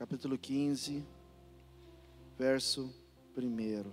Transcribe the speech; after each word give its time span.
capítulo 0.00 0.38
15, 0.38 1.04
verso 2.38 2.90
1. 3.36 3.84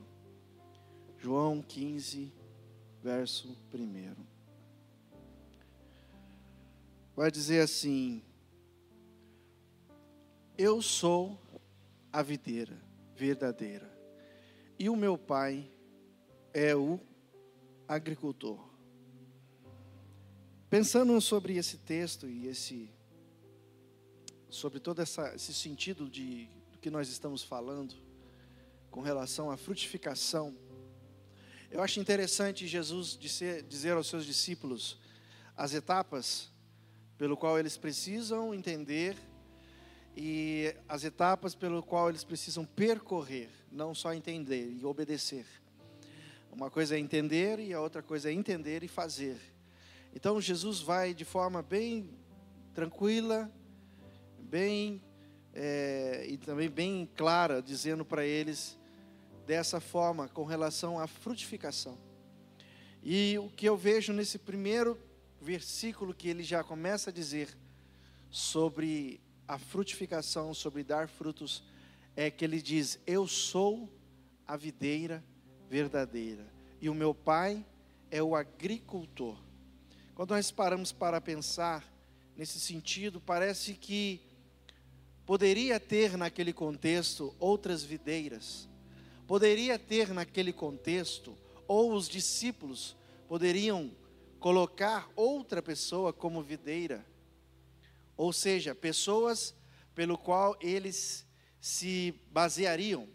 João 1.18 1.62
15, 1.62 2.32
verso 3.04 3.58
1. 3.74 4.16
Vai 7.14 7.30
dizer 7.30 7.60
assim: 7.60 8.24
Eu 10.58 10.82
sou 10.82 11.38
a 12.10 12.22
videira 12.22 12.82
verdadeira, 13.14 13.92
e 14.80 14.88
o 14.90 14.96
meu 14.96 15.18
pai 15.18 15.70
é 16.54 16.74
o 16.74 17.02
agricultor. 17.86 18.66
Pensando 20.70 21.20
sobre 21.20 21.58
esse 21.58 21.80
texto 21.80 22.30
e 22.30 22.48
esse 22.48 22.97
sobre 24.50 24.80
todo 24.80 25.02
essa, 25.02 25.34
esse 25.36 25.54
sentido 25.54 26.10
de 26.10 26.50
do 26.72 26.80
que 26.80 26.90
nós 26.90 27.10
estamos 27.10 27.44
falando 27.44 27.96
com 28.92 29.02
relação 29.02 29.50
à 29.50 29.58
frutificação, 29.58 30.56
eu 31.70 31.82
acho 31.82 32.00
interessante 32.00 32.66
Jesus 32.68 33.18
dizer, 33.18 33.64
dizer 33.64 33.94
aos 33.94 34.08
seus 34.08 34.26
discípulos 34.26 34.98
as 35.56 35.74
etapas 35.74 36.50
pelo 37.18 37.36
qual 37.36 37.60
eles 37.60 37.78
precisam 37.78 38.54
entender 38.54 39.18
e 40.16 40.74
as 40.88 41.04
etapas 41.04 41.54
pelo 41.56 41.84
qual 41.84 42.10
eles 42.10 42.24
precisam 42.24 42.64
percorrer, 42.64 43.50
não 43.72 43.94
só 43.94 44.14
entender 44.14 44.72
e 44.72 44.86
obedecer. 44.86 45.46
Uma 46.52 46.70
coisa 46.72 46.96
é 46.96 47.00
entender 47.00 47.60
e 47.60 47.74
a 47.74 47.82
outra 47.82 48.02
coisa 48.02 48.30
é 48.30 48.34
entender 48.34 48.84
e 48.84 48.88
fazer. 48.88 49.38
Então 50.16 50.40
Jesus 50.40 50.80
vai 50.80 51.14
de 51.14 51.26
forma 51.26 51.62
bem 51.62 52.10
tranquila, 52.74 53.52
bem 54.48 55.02
é, 55.54 56.26
e 56.28 56.38
também 56.38 56.70
bem 56.70 57.10
clara, 57.16 57.62
dizendo 57.62 58.06
para 58.06 58.26
eles 58.26 58.78
dessa 59.46 59.80
forma 59.80 60.28
com 60.28 60.44
relação 60.44 61.00
à 61.00 61.08
frutificação. 61.08 61.98
E 63.04 63.38
o 63.40 63.50
que 63.50 63.68
eu 63.68 63.76
vejo 63.76 64.14
nesse 64.14 64.38
primeiro 64.38 65.00
versículo 65.42 66.14
que 66.14 66.28
ele 66.30 66.44
já 66.44 66.64
começa 66.64 67.10
a 67.10 67.14
dizer 67.14 67.58
sobre 68.30 69.22
a 69.48 69.58
frutificação, 69.58 70.54
sobre 70.54 70.84
dar 70.84 71.08
frutos, 71.08 71.64
é 72.16 72.30
que 72.30 72.44
ele 72.44 72.62
diz: 72.62 73.00
Eu 73.06 73.28
sou 73.28 73.90
a 74.46 74.56
videira 74.58 75.24
verdadeira 75.70 76.46
e 76.82 76.90
o 76.90 76.94
meu 76.94 77.14
pai 77.14 77.66
é 78.12 78.22
o 78.22 78.36
agricultor. 78.36 79.38
Quando 80.16 80.32
nós 80.32 80.52
paramos 80.52 80.92
para 80.92 81.22
pensar 81.22 81.84
nesse 82.36 82.60
sentido, 82.60 83.22
parece 83.22 83.74
que 83.74 84.27
poderia 85.28 85.78
ter 85.78 86.16
naquele 86.16 86.54
contexto 86.54 87.36
outras 87.38 87.84
videiras, 87.84 88.70
poderia 89.28 89.78
ter 89.78 90.14
naquele 90.14 90.54
contexto, 90.54 91.38
ou 91.68 91.92
os 91.94 92.08
discípulos 92.08 92.96
poderiam 93.28 93.92
colocar 94.40 95.10
outra 95.18 95.62
pessoa 95.62 96.14
como 96.14 96.42
videira, 96.42 97.06
ou 98.16 98.32
seja, 98.32 98.74
pessoas 98.74 99.54
pelo 99.94 100.18
qual 100.18 100.56
eles 100.62 101.28
se 101.60 102.16
baseariam, 102.32 103.06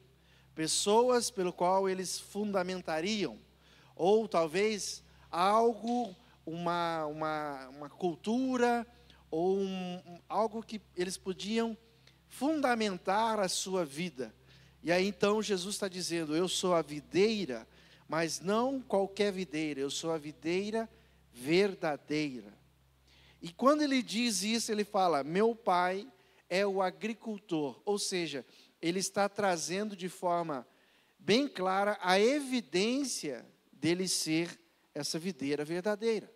pessoas 0.54 1.30
pelo 1.30 1.50
qual 1.50 1.88
eles 1.88 2.20
fundamentariam, 2.20 3.38
ou 3.96 4.28
talvez 4.28 5.02
algo, 5.30 6.14
uma, 6.44 7.06
uma, 7.06 7.68
uma 7.68 7.88
cultura, 7.88 8.86
ou 9.30 9.56
um, 9.56 10.20
algo 10.28 10.62
que 10.62 10.78
eles 10.94 11.16
podiam 11.16 11.74
fundamentar 12.32 13.38
a 13.38 13.48
sua 13.48 13.84
vida. 13.84 14.34
E 14.82 14.90
aí 14.90 15.06
então 15.06 15.42
Jesus 15.42 15.74
está 15.74 15.86
dizendo: 15.86 16.34
Eu 16.34 16.48
sou 16.48 16.74
a 16.74 16.80
videira, 16.80 17.68
mas 18.08 18.40
não 18.40 18.80
qualquer 18.80 19.30
videira, 19.30 19.80
eu 19.80 19.90
sou 19.90 20.10
a 20.10 20.18
videira 20.18 20.88
verdadeira. 21.30 22.52
E 23.40 23.52
quando 23.52 23.82
ele 23.82 24.02
diz 24.02 24.42
isso, 24.42 24.72
ele 24.72 24.82
fala: 24.82 25.22
Meu 25.22 25.54
pai 25.54 26.10
é 26.48 26.66
o 26.66 26.80
agricultor, 26.80 27.80
ou 27.84 27.98
seja, 27.98 28.44
ele 28.80 28.98
está 28.98 29.28
trazendo 29.28 29.94
de 29.94 30.08
forma 30.08 30.66
bem 31.18 31.46
clara 31.46 31.98
a 32.00 32.18
evidência 32.18 33.46
dele 33.70 34.08
ser 34.08 34.58
essa 34.94 35.18
videira 35.18 35.64
verdadeira. 35.64 36.32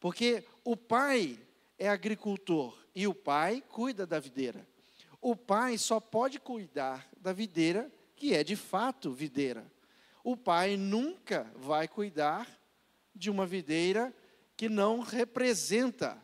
Porque 0.00 0.44
o 0.64 0.76
pai 0.76 1.38
é 1.78 1.88
agricultor 1.88 2.76
e 2.94 3.06
o 3.06 3.14
pai 3.14 3.62
cuida 3.68 4.06
da 4.06 4.18
videira. 4.18 4.66
O 5.20 5.34
pai 5.34 5.76
só 5.78 6.00
pode 6.00 6.38
cuidar 6.38 7.08
da 7.16 7.32
videira 7.32 7.90
que 8.14 8.34
é 8.34 8.42
de 8.42 8.56
fato 8.56 9.12
videira. 9.12 9.70
O 10.24 10.36
pai 10.36 10.76
nunca 10.76 11.50
vai 11.56 11.86
cuidar 11.86 12.48
de 13.14 13.30
uma 13.30 13.46
videira 13.46 14.14
que 14.56 14.68
não 14.68 15.00
representa, 15.00 16.20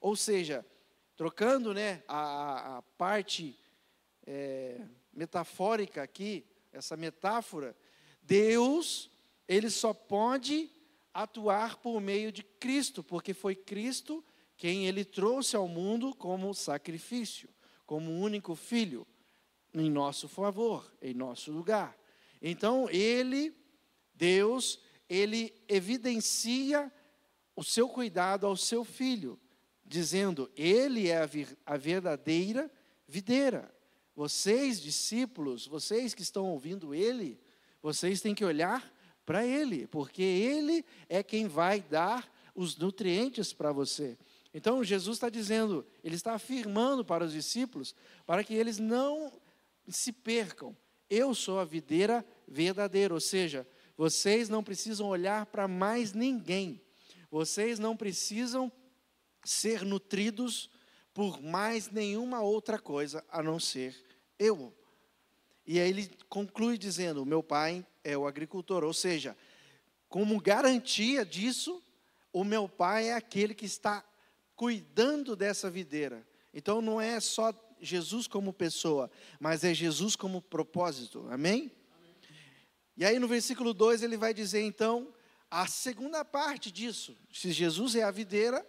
ou 0.00 0.14
seja, 0.14 0.64
trocando 1.16 1.74
né, 1.74 2.02
a, 2.06 2.78
a 2.78 2.82
parte 2.82 3.58
é, 4.24 4.80
metafórica 5.12 6.02
aqui, 6.02 6.46
essa 6.72 6.96
metáfora, 6.96 7.76
Deus, 8.22 9.10
ele 9.46 9.68
só 9.68 9.92
pode 9.92 10.70
atuar 11.12 11.76
por 11.76 12.00
meio 12.00 12.32
de 12.32 12.42
Cristo, 12.42 13.02
porque 13.02 13.34
foi 13.34 13.54
Cristo 13.54 14.24
quem 14.56 14.86
ele 14.86 15.04
trouxe 15.04 15.56
ao 15.56 15.66
mundo 15.66 16.14
como 16.14 16.54
sacrifício, 16.54 17.48
como 17.92 18.10
único 18.10 18.54
filho, 18.54 19.06
em 19.74 19.90
nosso 19.90 20.26
favor, 20.26 20.90
em 21.02 21.12
nosso 21.12 21.52
lugar. 21.52 21.94
Então, 22.40 22.88
ele, 22.88 23.54
Deus, 24.14 24.80
ele 25.06 25.52
evidencia 25.68 26.90
o 27.54 27.62
seu 27.62 27.90
cuidado 27.90 28.46
ao 28.46 28.56
seu 28.56 28.82
filho, 28.82 29.38
dizendo: 29.84 30.50
Ele 30.56 31.10
é 31.10 31.28
a, 31.66 31.76
verdadeira 31.76 32.72
videira. 33.06 33.70
Vocês, 34.16 34.80
discípulos, 34.80 35.66
vocês 35.66 36.14
que 36.14 36.22
estão 36.22 36.46
ouvindo 36.46 36.94
Ele, 36.94 37.38
vocês 37.82 38.22
têm 38.22 38.34
que 38.34 38.42
olhar 38.42 38.90
para 39.26 39.44
Ele, 39.44 39.86
porque 39.86 40.22
Ele 40.22 40.82
é 41.10 41.22
quem 41.22 41.46
vai 41.46 41.82
dar 41.82 42.26
os 42.54 42.74
nutrientes 42.74 43.52
para 43.52 43.70
você. 43.70 44.16
Então, 44.54 44.84
Jesus 44.84 45.16
está 45.16 45.28
dizendo, 45.28 45.86
Ele 46.04 46.14
está 46.14 46.34
afirmando 46.34 47.04
para 47.04 47.24
os 47.24 47.32
discípulos, 47.32 47.94
para 48.26 48.44
que 48.44 48.54
eles 48.54 48.78
não 48.78 49.32
se 49.88 50.12
percam. 50.12 50.76
Eu 51.08 51.34
sou 51.34 51.58
a 51.58 51.64
videira 51.64 52.24
verdadeira, 52.46 53.14
ou 53.14 53.20
seja, 53.20 53.66
vocês 53.96 54.48
não 54.48 54.62
precisam 54.62 55.08
olhar 55.08 55.46
para 55.46 55.66
mais 55.68 56.12
ninguém. 56.12 56.80
Vocês 57.30 57.78
não 57.78 57.96
precisam 57.96 58.70
ser 59.44 59.84
nutridos 59.84 60.70
por 61.14 61.42
mais 61.42 61.90
nenhuma 61.90 62.40
outra 62.40 62.78
coisa 62.78 63.24
a 63.30 63.42
não 63.42 63.58
ser 63.58 63.96
eu. 64.38 64.74
E 65.66 65.78
aí 65.78 65.90
ele 65.90 66.10
conclui 66.28 66.76
dizendo: 66.76 67.24
meu 67.24 67.42
pai 67.42 67.86
é 68.02 68.16
o 68.16 68.26
agricultor, 68.26 68.82
ou 68.84 68.92
seja, 68.92 69.36
como 70.08 70.40
garantia 70.40 71.24
disso, 71.24 71.82
o 72.32 72.44
meu 72.44 72.68
pai 72.68 73.08
é 73.08 73.14
aquele 73.14 73.54
que 73.54 73.66
está 73.66 74.04
cuidando 74.54 75.34
dessa 75.34 75.70
videira. 75.70 76.26
Então 76.52 76.80
não 76.82 77.00
é 77.00 77.18
só 77.20 77.52
Jesus 77.80 78.26
como 78.26 78.52
pessoa, 78.52 79.10
mas 79.40 79.64
é 79.64 79.74
Jesus 79.74 80.14
como 80.14 80.40
propósito. 80.40 81.26
Amém? 81.30 81.72
Amém. 81.96 82.16
E 82.96 83.04
aí 83.04 83.18
no 83.18 83.26
versículo 83.26 83.74
2 83.74 84.02
ele 84.02 84.16
vai 84.16 84.32
dizer 84.32 84.60
então 84.60 85.12
a 85.50 85.66
segunda 85.66 86.24
parte 86.24 86.72
disso, 86.72 87.14
se 87.30 87.52
Jesus 87.52 87.94
é 87.94 88.02
a 88.02 88.10
videira 88.10 88.66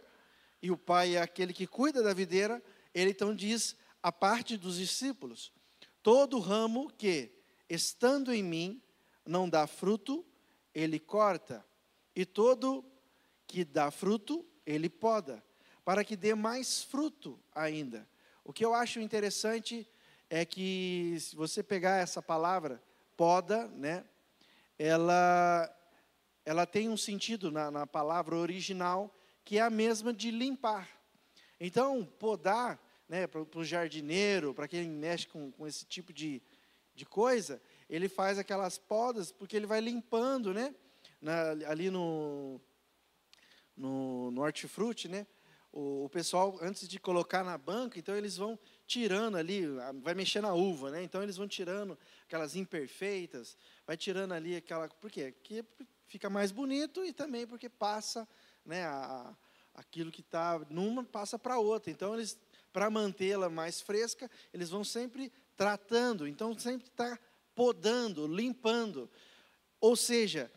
e 0.62 0.70
o 0.70 0.78
Pai 0.78 1.16
é 1.16 1.22
aquele 1.22 1.54
que 1.54 1.66
cuida 1.66 2.04
da 2.04 2.14
videira, 2.14 2.62
ele 2.94 3.12
então 3.12 3.34
diz 3.34 3.76
a 4.02 4.12
parte 4.12 4.58
dos 4.58 4.76
discípulos: 4.78 5.54
todo 6.02 6.40
ramo 6.40 6.92
que, 6.98 7.32
estando 7.70 8.34
em 8.34 8.44
mim, 8.44 8.82
não 9.26 9.50
dá 9.50 9.66
fruto, 9.66 10.26
ele 10.74 11.00
corta, 11.00 11.66
e 12.14 12.26
todo 12.26 12.84
que 13.48 13.64
dá 13.64 13.90
fruto, 13.90 14.46
ele 14.66 14.90
poda, 14.90 15.44
para 15.84 16.04
que 16.04 16.16
dê 16.16 16.34
mais 16.34 16.84
fruto 16.84 17.40
ainda. 17.54 18.08
O 18.44 18.52
que 18.54 18.64
eu 18.64 18.74
acho 18.74 19.00
interessante 19.00 19.88
é 20.30 20.46
que, 20.46 21.18
se 21.20 21.36
você 21.36 21.62
pegar 21.62 21.98
essa 21.98 22.22
palavra, 22.22 22.82
poda, 23.16 23.68
né, 23.68 24.04
ela 24.78 25.70
ela 26.46 26.66
tem 26.66 26.90
um 26.90 26.98
sentido 26.98 27.50
na, 27.50 27.72
na 27.72 27.88
palavra 27.88 28.36
original 28.36 29.14
que 29.46 29.58
é 29.58 29.62
a 29.62 29.70
mesma 29.70 30.14
de 30.14 30.32
limpar. 30.32 30.90
Então, 31.60 32.06
podar, 32.20 32.80
né, 33.08 33.28
para 33.28 33.42
o 33.42 33.64
jardineiro, 33.64 34.54
para 34.54 34.68
quem 34.68 34.90
mexe 34.90 35.28
com, 35.28 35.52
com 35.52 35.68
esse 35.68 35.86
tipo 35.86 36.12
de, 36.12 36.42
de 36.96 37.06
coisa, 37.06 37.62
ele 37.90 38.10
faz 38.10 38.38
aquelas 38.38 38.78
podas 38.78 39.32
porque 39.32 39.56
ele 39.56 39.66
vai 39.66 39.80
limpando, 39.80 40.54
né? 40.54 40.74
Na, 41.22 41.52
ali 41.70 41.90
no, 41.90 42.60
no, 43.76 44.32
no 44.32 44.42
hortifruti, 44.42 45.08
né? 45.08 45.26
O, 45.74 46.06
o, 46.06 46.10
pessoal, 46.10 46.60
antes 46.62 46.88
de 46.88 47.00
colocar 47.00 47.44
na 47.44 47.58
banca, 47.58 47.98
então 47.98 48.16
eles 48.16 48.38
vão 48.38 48.60
tirando 48.86 49.38
ali, 49.38 49.66
vai 50.04 50.14
mexer 50.14 50.40
na 50.40 50.54
uva, 50.54 50.92
né? 50.92 51.02
Então 51.02 51.24
eles 51.24 51.36
vão 51.36 51.48
tirando 51.48 51.98
aquelas 52.28 52.56
imperfeitas, 52.56 53.58
vai 53.86 53.98
tirando 53.98 54.34
ali 54.34 54.56
aquela. 54.56 54.88
Por 54.88 55.10
quê? 55.10 55.32
Porque 55.32 55.66
fica 56.06 56.30
mais 56.30 56.52
bonito 56.52 57.04
e 57.04 57.12
também 57.12 57.48
porque 57.48 57.68
passa, 57.68 58.28
né? 58.64 58.86
A, 58.86 59.36
aquilo 59.74 60.12
que 60.12 60.22
está 60.22 60.60
numa 60.70 61.04
passa 61.04 61.40
para 61.40 61.58
outra. 61.58 61.90
Então 61.90 62.14
eles, 62.14 62.38
para 62.72 62.92
mantê-la 62.92 63.50
mais 63.50 63.82
fresca, 63.82 64.30
eles 64.54 64.70
vão 64.70 64.84
sempre 64.84 65.34
tratando. 65.58 66.28
Então 66.28 66.58
sempre 66.58 66.88
está 66.88 67.18
podando, 67.56 68.28
limpando. 68.28 69.10
Ou 69.82 69.96
seja, 69.96 70.52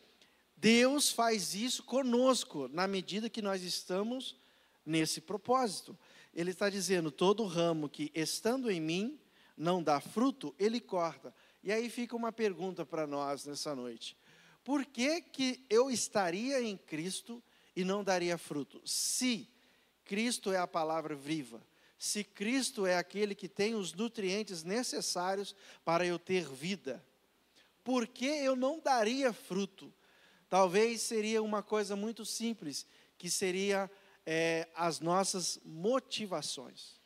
Deus 0.55 1.11
faz 1.11 1.55
isso 1.55 1.83
conosco 1.85 2.69
na 2.69 2.87
medida 2.87 3.31
que 3.31 3.41
nós 3.41 3.63
estamos 3.63 4.37
nesse 4.87 5.21
propósito. 5.21 5.99
Ele 6.33 6.53
está 6.53 6.71
dizendo: 6.71 7.11
todo 7.11 7.45
ramo 7.45 7.89
que 7.89 8.11
estando 8.15 8.71
em 8.71 8.81
mim 8.81 9.19
não 9.57 9.83
dá 9.83 10.01
fruto, 10.01 10.55
ele 10.59 10.81
corta. 10.81 11.35
E 11.63 11.73
aí 11.73 11.91
fica 11.91 12.15
uma 12.15 12.31
pergunta 12.31 12.87
para 12.87 13.07
nós 13.07 13.45
nessa 13.45 13.75
noite: 13.75 14.17
por 14.63 14.87
que, 14.87 15.21
que 15.21 15.65
eu 15.69 15.91
estaria 15.91 16.63
em 16.63 16.77
Cristo 16.77 17.43
e 17.75 17.85
não 17.85 18.05
daria 18.05 18.39
fruto? 18.39 18.81
Se 18.85 19.49
Cristo 20.05 20.53
é 20.53 20.59
a 20.59 20.67
palavra 20.67 21.15
viva, 21.15 21.61
se 21.99 22.23
Cristo 22.23 22.87
é 22.87 22.97
aquele 22.97 23.35
que 23.35 23.49
tem 23.49 23.75
os 23.75 23.93
nutrientes 23.93 24.63
necessários 24.63 25.57
para 25.85 26.07
eu 26.07 26.19
ter 26.19 26.47
vida, 26.49 27.05
por 27.83 28.07
que 28.07 28.27
eu 28.27 28.55
não 28.55 28.79
daria 28.79 29.33
fruto? 29.33 29.93
Talvez 30.49 31.03
seria 31.03 31.43
uma 31.43 31.63
coisa 31.63 31.97
muito 31.97 32.25
simples, 32.25 32.87
que 33.19 33.31
seria 33.31 33.91
é, 34.27 34.69
as 34.75 35.01
nossas 35.01 35.61
motivações. 35.65 36.97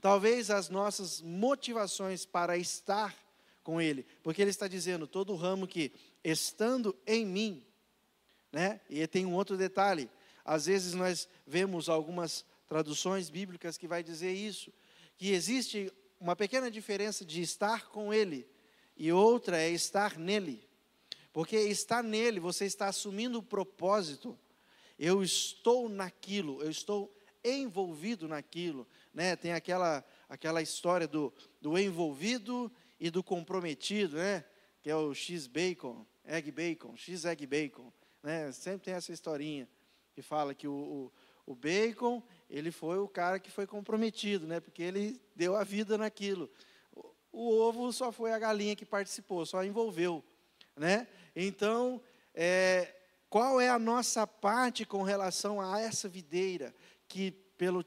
Talvez 0.00 0.50
as 0.50 0.68
nossas 0.68 1.20
motivações 1.20 2.24
para 2.24 2.56
estar 2.56 3.14
com 3.62 3.80
Ele, 3.80 4.04
porque 4.22 4.42
Ele 4.42 4.50
está 4.50 4.66
dizendo: 4.66 5.06
todo 5.06 5.36
ramo 5.36 5.68
que 5.68 5.92
estando 6.24 6.96
em 7.06 7.24
mim, 7.24 7.64
né? 8.50 8.80
E 8.90 9.06
tem 9.06 9.26
um 9.26 9.34
outro 9.34 9.56
detalhe: 9.56 10.10
às 10.44 10.66
vezes 10.66 10.94
nós 10.94 11.28
vemos 11.46 11.88
algumas 11.88 12.44
traduções 12.66 13.30
bíblicas 13.30 13.76
que 13.76 13.86
vai 13.86 14.02
dizer 14.02 14.32
isso, 14.32 14.72
que 15.16 15.30
existe 15.30 15.92
uma 16.18 16.34
pequena 16.34 16.70
diferença 16.70 17.24
de 17.24 17.42
estar 17.42 17.88
com 17.88 18.12
Ele 18.12 18.48
e 18.96 19.12
outra 19.12 19.60
é 19.60 19.70
estar 19.70 20.18
nele. 20.18 20.68
Porque 21.32 21.56
estar 21.56 22.02
nele, 22.02 22.38
você 22.40 22.64
está 22.64 22.88
assumindo 22.88 23.38
o 23.38 23.42
propósito 23.42 24.38
eu 24.98 25.22
estou 25.22 25.88
naquilo, 25.88 26.62
eu 26.62 26.70
estou 26.70 27.14
envolvido 27.44 28.28
naquilo. 28.28 28.86
Né? 29.12 29.36
Tem 29.36 29.52
aquela, 29.52 30.04
aquela 30.28 30.62
história 30.62 31.06
do, 31.06 31.32
do 31.60 31.78
envolvido 31.78 32.70
e 33.00 33.10
do 33.10 33.22
comprometido, 33.22 34.16
né? 34.16 34.44
que 34.80 34.90
é 34.90 34.96
o 34.96 35.14
X-Bacon, 35.14 36.06
Egg 36.24 36.50
Bacon, 36.50 36.96
X-Egg 36.96 37.46
Bacon. 37.46 37.92
Né? 38.22 38.52
Sempre 38.52 38.86
tem 38.86 38.94
essa 38.94 39.12
historinha 39.12 39.68
que 40.14 40.22
fala 40.22 40.54
que 40.54 40.68
o, 40.68 40.72
o, 41.46 41.52
o 41.52 41.54
bacon, 41.54 42.22
ele 42.48 42.70
foi 42.70 42.98
o 42.98 43.08
cara 43.08 43.38
que 43.40 43.50
foi 43.50 43.66
comprometido, 43.66 44.46
né? 44.46 44.60
porque 44.60 44.82
ele 44.82 45.20
deu 45.34 45.56
a 45.56 45.64
vida 45.64 45.98
naquilo. 45.98 46.50
O, 46.94 47.10
o 47.32 47.58
ovo 47.58 47.92
só 47.92 48.12
foi 48.12 48.32
a 48.32 48.38
galinha 48.38 48.76
que 48.76 48.84
participou, 48.84 49.44
só 49.46 49.64
envolveu. 49.64 50.22
Né? 50.76 51.06
Então, 51.34 52.00
é, 52.34 52.94
qual 53.32 53.58
é 53.58 53.70
a 53.70 53.78
nossa 53.78 54.26
parte 54.26 54.84
com 54.84 55.02
relação 55.02 55.58
a 55.58 55.80
essa 55.80 56.06
videira 56.06 56.74
que, 57.08 57.30
pelo, 57.56 57.82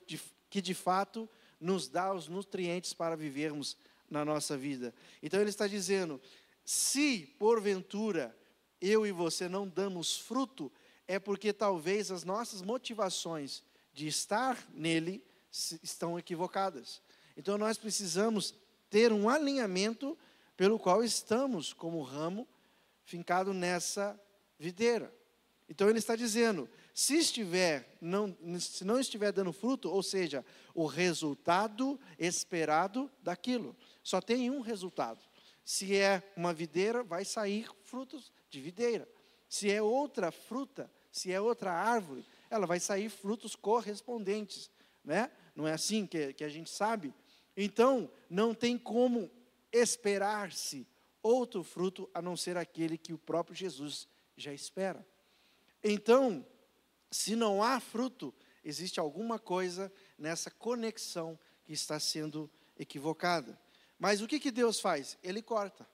que 0.49 0.59
de 0.59 0.73
fato 0.73 1.29
nos 1.59 1.87
dá 1.87 2.11
os 2.11 2.27
nutrientes 2.27 2.93
para 2.93 3.15
vivermos 3.15 3.77
na 4.09 4.25
nossa 4.25 4.57
vida? 4.57 4.91
Então 5.21 5.39
ele 5.39 5.51
está 5.51 5.67
dizendo: 5.67 6.19
se 6.63 7.27
porventura 7.37 8.35
eu 8.81 9.05
e 9.05 9.11
você 9.11 9.47
não 9.47 9.67
damos 9.67 10.17
fruto, 10.17 10.71
é 11.07 11.19
porque 11.19 11.53
talvez 11.53 12.09
as 12.09 12.23
nossas 12.23 12.63
motivações 12.63 13.61
de 13.93 14.07
estar 14.07 14.57
nele 14.73 15.23
estão 15.51 16.17
equivocadas. 16.17 17.03
Então 17.37 17.55
nós 17.55 17.77
precisamos 17.77 18.55
ter 18.89 19.13
um 19.13 19.29
alinhamento 19.29 20.17
pelo 20.57 20.79
qual 20.79 21.03
estamos 21.03 21.71
como 21.71 22.01
ramo 22.01 22.47
fincado 23.03 23.53
nessa 23.53 24.19
videira. 24.57 25.13
Então 25.67 25.89
ele 25.89 25.99
está 25.99 26.15
dizendo: 26.15 26.69
se 26.93 27.17
estiver 27.17 27.97
não, 27.99 28.35
se 28.59 28.83
não 28.83 28.99
estiver 28.99 29.31
dando 29.31 29.51
fruto, 29.51 29.89
ou 29.89 30.03
seja, 30.03 30.45
o 30.73 30.85
resultado 30.85 31.99
esperado 32.19 33.09
daquilo, 33.21 33.75
só 34.03 34.21
tem 34.21 34.49
um 34.51 34.61
resultado. 34.61 35.19
Se 35.63 35.95
é 35.95 36.21
uma 36.37 36.53
videira, 36.53 37.03
vai 37.03 37.25
sair 37.25 37.67
frutos 37.83 38.31
de 38.49 38.61
videira. 38.61 39.07
Se 39.49 39.71
é 39.71 39.81
outra 39.81 40.31
fruta, 40.31 40.91
se 41.11 41.31
é 41.31 41.41
outra 41.41 41.71
árvore, 41.71 42.25
ela 42.49 42.67
vai 42.67 42.79
sair 42.79 43.09
frutos 43.09 43.55
correspondentes, 43.55 44.69
né? 45.03 45.31
Não 45.55 45.67
é 45.67 45.73
assim 45.73 46.05
que, 46.05 46.33
que 46.33 46.43
a 46.43 46.49
gente 46.49 46.69
sabe? 46.69 47.13
Então, 47.57 48.11
não 48.29 48.53
tem 48.53 48.77
como 48.77 49.31
esperar-se 49.71 50.85
outro 51.23 51.63
fruto 51.63 52.09
a 52.13 52.21
não 52.21 52.37
ser 52.37 52.57
aquele 52.57 52.97
que 52.97 53.13
o 53.13 53.17
próprio 53.17 53.55
Jesus 53.55 54.07
já 54.37 54.53
espera. 54.53 55.05
Então, 55.87 56.43
se 57.11 57.35
não 57.35 57.61
há 57.61 57.79
fruto, 57.79 58.33
existe 58.63 58.99
alguma 58.99 59.37
coisa 59.37 59.93
nessa 60.17 60.49
conexão 60.49 61.37
que 61.63 61.73
está 61.73 61.99
sendo 61.99 62.49
equivocada. 62.75 63.55
Mas 63.99 64.19
o 64.19 64.27
que, 64.27 64.39
que 64.39 64.49
Deus 64.49 64.79
faz? 64.79 65.15
Ele 65.21 65.43
corta. 65.43 65.87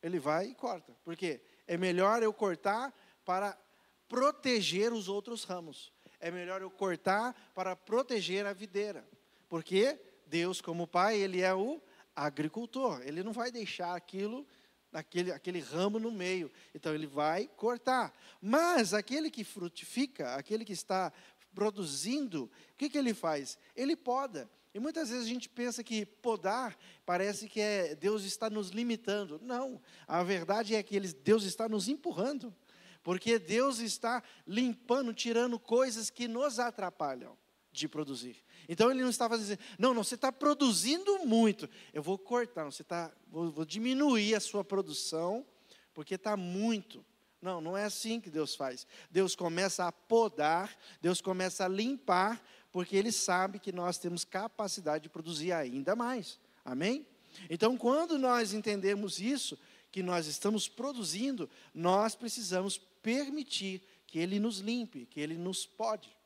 Ele 0.00 0.20
vai 0.20 0.46
e 0.46 0.54
corta. 0.54 0.96
Por 1.04 1.16
quê? 1.16 1.40
É 1.66 1.76
melhor 1.76 2.22
eu 2.22 2.32
cortar 2.32 2.94
para 3.24 3.58
proteger 4.06 4.92
os 4.92 5.08
outros 5.08 5.42
ramos. 5.42 5.92
É 6.20 6.30
melhor 6.30 6.62
eu 6.62 6.70
cortar 6.70 7.34
para 7.56 7.74
proteger 7.74 8.46
a 8.46 8.52
videira. 8.52 9.04
Porque 9.48 10.00
Deus, 10.28 10.60
como 10.60 10.86
Pai, 10.86 11.18
Ele 11.18 11.40
é 11.40 11.52
o 11.52 11.82
agricultor. 12.14 13.02
Ele 13.02 13.24
não 13.24 13.32
vai 13.32 13.50
deixar 13.50 13.96
aquilo 13.96 14.46
aquele, 14.92 15.32
aquele 15.32 15.60
ramo 15.60 15.98
no 15.98 16.10
meio. 16.10 16.50
Então 16.74 16.94
ele 16.94 17.06
vai 17.06 17.48
cortar. 17.56 18.12
Mas 18.40 18.94
aquele 18.94 19.30
que 19.30 19.44
frutifica, 19.44 20.34
aquele 20.34 20.64
que 20.64 20.72
está 20.72 21.12
produzindo, 21.54 22.44
o 22.44 22.76
que, 22.76 22.88
que 22.88 22.98
ele 22.98 23.14
faz? 23.14 23.58
Ele 23.74 23.96
poda. 23.96 24.48
E 24.74 24.78
muitas 24.78 25.10
vezes 25.10 25.24
a 25.24 25.28
gente 25.28 25.48
pensa 25.48 25.82
que 25.82 26.04
podar 26.04 26.76
parece 27.04 27.48
que 27.48 27.60
é 27.60 27.94
Deus 27.94 28.24
está 28.24 28.48
nos 28.50 28.70
limitando. 28.70 29.40
Não, 29.42 29.80
a 30.06 30.22
verdade 30.22 30.74
é 30.74 30.82
que 30.82 30.94
ele, 30.94 31.08
Deus 31.08 31.44
está 31.44 31.68
nos 31.68 31.88
empurrando. 31.88 32.54
Porque 33.02 33.38
Deus 33.38 33.78
está 33.78 34.22
limpando, 34.46 35.14
tirando 35.14 35.58
coisas 35.58 36.10
que 36.10 36.28
nos 36.28 36.58
atrapalham 36.58 37.36
de 37.78 37.88
produzir. 37.88 38.36
Então 38.68 38.90
ele 38.90 39.02
não 39.02 39.08
estava 39.08 39.38
dizendo, 39.38 39.60
não, 39.78 39.94
não, 39.94 40.04
você 40.04 40.14
está 40.14 40.30
produzindo 40.30 41.24
muito, 41.24 41.68
eu 41.94 42.02
vou 42.02 42.18
cortar, 42.18 42.64
você 42.64 42.82
está, 42.82 43.10
vou, 43.28 43.50
vou 43.50 43.64
diminuir 43.64 44.34
a 44.34 44.40
sua 44.40 44.62
produção, 44.62 45.46
porque 45.94 46.16
está 46.16 46.36
muito. 46.36 47.04
Não, 47.40 47.60
não 47.60 47.76
é 47.76 47.84
assim 47.84 48.20
que 48.20 48.30
Deus 48.30 48.54
faz. 48.54 48.86
Deus 49.10 49.34
começa 49.36 49.86
a 49.86 49.92
podar, 49.92 50.76
Deus 51.00 51.20
começa 51.20 51.64
a 51.64 51.68
limpar, 51.68 52.42
porque 52.70 52.96
Ele 52.96 53.12
sabe 53.12 53.58
que 53.58 53.72
nós 53.72 53.96
temos 53.96 54.24
capacidade 54.24 55.04
de 55.04 55.08
produzir 55.08 55.52
ainda 55.52 55.96
mais. 55.96 56.38
Amém? 56.64 57.06
Então, 57.48 57.76
quando 57.76 58.18
nós 58.18 58.52
entendemos 58.52 59.20
isso, 59.20 59.58
que 59.90 60.02
nós 60.02 60.26
estamos 60.26 60.68
produzindo, 60.68 61.48
nós 61.72 62.14
precisamos 62.14 62.76
permitir 63.02 63.82
que 64.06 64.18
Ele 64.18 64.38
nos 64.38 64.58
limpe, 64.58 65.06
que 65.06 65.20
Ele 65.20 65.36
nos 65.36 65.64
pode 65.64 66.17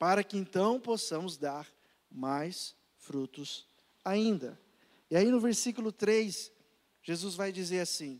para 0.00 0.24
que 0.24 0.38
então 0.38 0.80
possamos 0.80 1.36
dar 1.36 1.70
mais 2.10 2.74
frutos 2.96 3.66
ainda. 4.02 4.58
E 5.10 5.16
aí 5.16 5.26
no 5.26 5.38
versículo 5.38 5.92
3, 5.92 6.50
Jesus 7.02 7.34
vai 7.34 7.52
dizer 7.52 7.80
assim: 7.80 8.18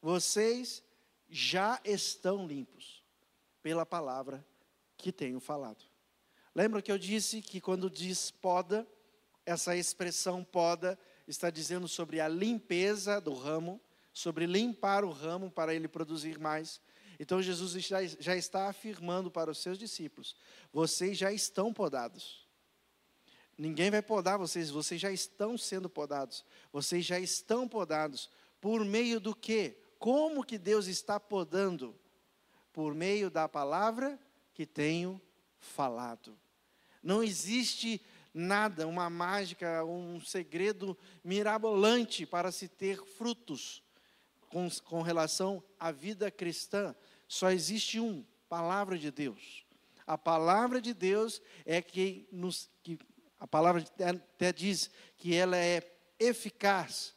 Vocês 0.00 0.84
já 1.28 1.80
estão 1.84 2.46
limpos 2.46 3.02
pela 3.60 3.84
palavra 3.84 4.46
que 4.96 5.10
tenho 5.10 5.40
falado. 5.40 5.84
Lembra 6.54 6.80
que 6.80 6.92
eu 6.92 6.98
disse 6.98 7.42
que 7.42 7.60
quando 7.60 7.90
diz 7.90 8.30
poda, 8.30 8.86
essa 9.44 9.76
expressão 9.76 10.44
poda 10.44 10.96
está 11.26 11.50
dizendo 11.50 11.88
sobre 11.88 12.20
a 12.20 12.28
limpeza 12.28 13.20
do 13.20 13.34
ramo, 13.34 13.80
sobre 14.16 14.46
limpar 14.46 15.04
o 15.04 15.10
ramo 15.10 15.50
para 15.50 15.74
ele 15.74 15.86
produzir 15.86 16.38
mais. 16.38 16.80
Então 17.20 17.42
Jesus 17.42 17.84
já, 17.84 18.02
já 18.02 18.34
está 18.34 18.66
afirmando 18.66 19.30
para 19.30 19.50
os 19.50 19.58
seus 19.58 19.76
discípulos: 19.76 20.34
vocês 20.72 21.18
já 21.18 21.30
estão 21.30 21.70
podados. 21.70 22.48
Ninguém 23.58 23.90
vai 23.90 24.00
podar 24.00 24.38
vocês, 24.38 24.70
vocês 24.70 24.98
já 24.98 25.12
estão 25.12 25.58
sendo 25.58 25.90
podados. 25.90 26.46
Vocês 26.72 27.04
já 27.04 27.20
estão 27.20 27.68
podados. 27.68 28.30
Por 28.58 28.86
meio 28.86 29.20
do 29.20 29.34
quê? 29.34 29.76
Como 29.98 30.42
que 30.42 30.56
Deus 30.56 30.86
está 30.86 31.20
podando? 31.20 31.94
Por 32.72 32.94
meio 32.94 33.30
da 33.30 33.46
palavra 33.46 34.18
que 34.54 34.64
tenho 34.64 35.20
falado. 35.58 36.38
Não 37.02 37.22
existe 37.22 38.00
nada, 38.32 38.86
uma 38.86 39.10
mágica, 39.10 39.84
um 39.84 40.18
segredo 40.22 40.96
mirabolante 41.22 42.24
para 42.24 42.50
se 42.50 42.66
ter 42.66 43.04
frutos 43.04 43.84
com, 44.56 44.70
com 44.84 45.02
relação 45.02 45.62
à 45.78 45.92
vida 45.92 46.30
cristã. 46.30 46.96
Só 47.28 47.50
existe 47.50 48.00
um: 48.00 48.24
palavra 48.48 48.96
de 48.96 49.10
Deus. 49.10 49.66
A 50.06 50.16
palavra 50.16 50.80
de 50.80 50.94
Deus 50.94 51.42
é 51.66 51.82
que 51.82 52.26
nos 52.32 52.70
que 52.82 52.98
a 53.38 53.46
palavra 53.46 53.84
até 54.00 54.52
diz 54.54 54.90
que 55.18 55.34
ela 55.34 55.58
é 55.58 55.82
eficaz. 56.18 57.14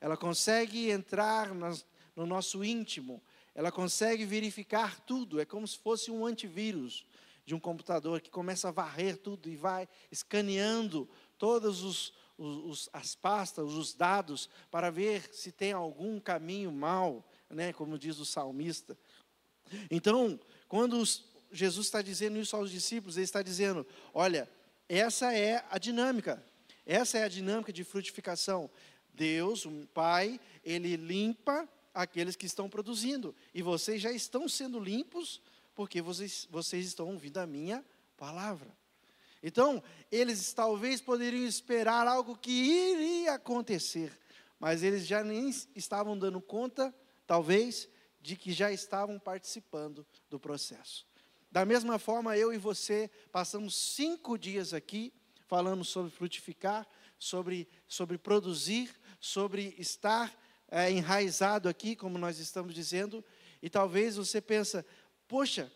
Ela 0.00 0.16
consegue 0.16 0.90
entrar 0.90 1.52
nas, 1.52 1.84
no 2.14 2.24
nosso 2.24 2.62
íntimo, 2.62 3.20
ela 3.52 3.72
consegue 3.72 4.24
verificar 4.24 5.00
tudo, 5.00 5.40
é 5.40 5.44
como 5.44 5.66
se 5.66 5.76
fosse 5.76 6.08
um 6.08 6.24
antivírus 6.24 7.04
de 7.44 7.52
um 7.52 7.58
computador 7.58 8.20
que 8.20 8.30
começa 8.30 8.68
a 8.68 8.70
varrer 8.70 9.16
tudo 9.16 9.48
e 9.48 9.56
vai 9.56 9.88
escaneando 10.10 11.10
todas 11.36 11.82
os, 11.82 12.12
os, 12.40 12.88
as 12.92 13.14
pastas, 13.14 13.72
os 13.72 13.92
dados, 13.92 14.48
para 14.70 14.90
ver 14.90 15.28
se 15.32 15.52
tem 15.52 15.72
algum 15.72 16.18
caminho 16.18 16.72
mal, 16.72 17.24
né, 17.48 17.72
como 17.72 17.98
diz 17.98 18.18
o 18.18 18.24
salmista. 18.24 18.96
Então, 19.90 20.40
quando 20.66 20.98
os, 20.98 21.24
Jesus 21.52 21.86
está 21.86 22.00
dizendo 22.00 22.38
isso 22.38 22.56
aos 22.56 22.70
discípulos, 22.70 23.16
ele 23.16 23.24
está 23.24 23.42
dizendo: 23.42 23.86
olha, 24.14 24.48
essa 24.88 25.32
é 25.32 25.64
a 25.70 25.78
dinâmica, 25.78 26.42
essa 26.86 27.18
é 27.18 27.24
a 27.24 27.28
dinâmica 27.28 27.72
de 27.72 27.84
frutificação. 27.84 28.70
Deus, 29.12 29.66
o 29.66 29.86
Pai, 29.92 30.40
ele 30.64 30.96
limpa 30.96 31.68
aqueles 31.92 32.36
que 32.36 32.46
estão 32.46 32.70
produzindo, 32.70 33.34
e 33.52 33.62
vocês 33.62 34.00
já 34.00 34.10
estão 34.10 34.48
sendo 34.48 34.80
limpos 34.80 35.42
porque 35.74 36.00
vocês, 36.00 36.46
vocês 36.50 36.86
estão 36.86 37.08
ouvindo 37.08 37.38
a 37.38 37.46
minha 37.46 37.84
palavra. 38.16 38.79
Então, 39.42 39.82
eles 40.10 40.52
talvez 40.52 41.00
poderiam 41.00 41.46
esperar 41.46 42.06
algo 42.06 42.36
que 42.36 42.50
iria 42.50 43.34
acontecer, 43.34 44.12
mas 44.58 44.82
eles 44.82 45.06
já 45.06 45.24
nem 45.24 45.48
estavam 45.74 46.18
dando 46.18 46.40
conta, 46.40 46.94
talvez, 47.26 47.88
de 48.20 48.36
que 48.36 48.52
já 48.52 48.70
estavam 48.70 49.18
participando 49.18 50.06
do 50.28 50.38
processo. 50.38 51.06
Da 51.50 51.64
mesma 51.64 51.98
forma, 51.98 52.36
eu 52.36 52.52
e 52.52 52.58
você 52.58 53.10
passamos 53.32 53.74
cinco 53.74 54.38
dias 54.38 54.74
aqui 54.74 55.12
falando 55.46 55.84
sobre 55.84 56.10
frutificar, 56.10 56.86
sobre, 57.18 57.66
sobre 57.88 58.18
produzir, 58.18 58.94
sobre 59.18 59.74
estar 59.78 60.32
é, 60.68 60.90
enraizado 60.90 61.68
aqui, 61.68 61.96
como 61.96 62.18
nós 62.18 62.38
estamos 62.38 62.74
dizendo, 62.74 63.24
e 63.62 63.68
talvez 63.68 64.16
você 64.16 64.40
pensa, 64.40 64.84
Poxa, 65.30 65.70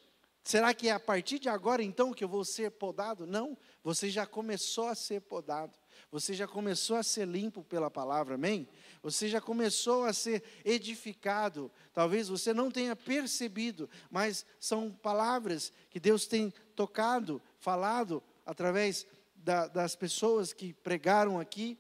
será 0.45 0.73
que 0.75 0.89
é 0.89 0.93
a 0.93 1.01
partir 1.01 1.39
de 1.39 1.49
agora 1.49 1.83
então 1.83 2.13
que 2.13 2.23
eu 2.23 2.29
vou 2.29 2.45
ser 2.45 2.71
podado? 2.71 3.27
Não, 3.27 3.57
você 3.83 4.09
já 4.11 4.27
começou 4.27 4.87
a 4.87 4.95
ser 4.95 5.23
podado. 5.23 5.77
Você 6.11 6.33
já 6.35 6.47
começou 6.47 6.97
a 6.97 7.03
ser 7.03 7.27
limpo 7.27 7.65
pela 7.65 7.91
palavra, 7.91 8.37
amém? 8.37 8.69
Você 9.03 9.29
já 9.29 9.41
começou 9.41 10.05
a 10.05 10.13
ser 10.13 10.45
edificado. 10.65 11.73
Talvez 11.93 12.29
você 12.29 12.55
não 12.55 12.71
tenha 12.71 12.95
percebido, 12.95 13.91
mas 14.11 14.47
são 14.61 14.93
palavras 14.93 15.73
que 15.91 15.99
Deus 15.99 16.27
tem 16.27 16.53
tocado, 16.77 17.43
falado 17.59 18.23
através 18.47 19.07
da, 19.35 19.67
das 19.67 19.97
pessoas 19.97 20.53
que 20.53 20.73
pregaram 20.73 21.41
aqui, 21.41 21.79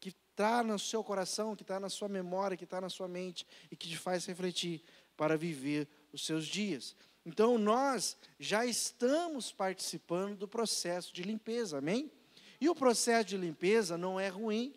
que 0.00 0.08
está 0.08 0.62
no 0.62 0.78
seu 0.78 1.04
coração, 1.04 1.54
que 1.54 1.62
está 1.62 1.78
na 1.78 1.88
sua 1.88 2.08
memória, 2.08 2.56
que 2.56 2.64
está 2.64 2.80
na 2.80 2.88
sua 2.88 3.06
mente 3.06 3.46
e 3.70 3.76
que 3.76 3.88
te 3.88 3.96
faz 3.96 4.26
refletir 4.26 4.82
para 5.16 5.36
viver 5.36 5.88
os 6.12 6.26
seus 6.26 6.46
dias. 6.46 6.96
Então 7.26 7.58
nós 7.58 8.16
já 8.38 8.64
estamos 8.64 9.50
participando 9.50 10.36
do 10.36 10.46
processo 10.46 11.12
de 11.12 11.24
limpeza, 11.24 11.78
amém? 11.78 12.08
E 12.60 12.68
o 12.68 12.74
processo 12.74 13.24
de 13.24 13.36
limpeza 13.36 13.98
não 13.98 14.18
é 14.18 14.28
ruim, 14.28 14.72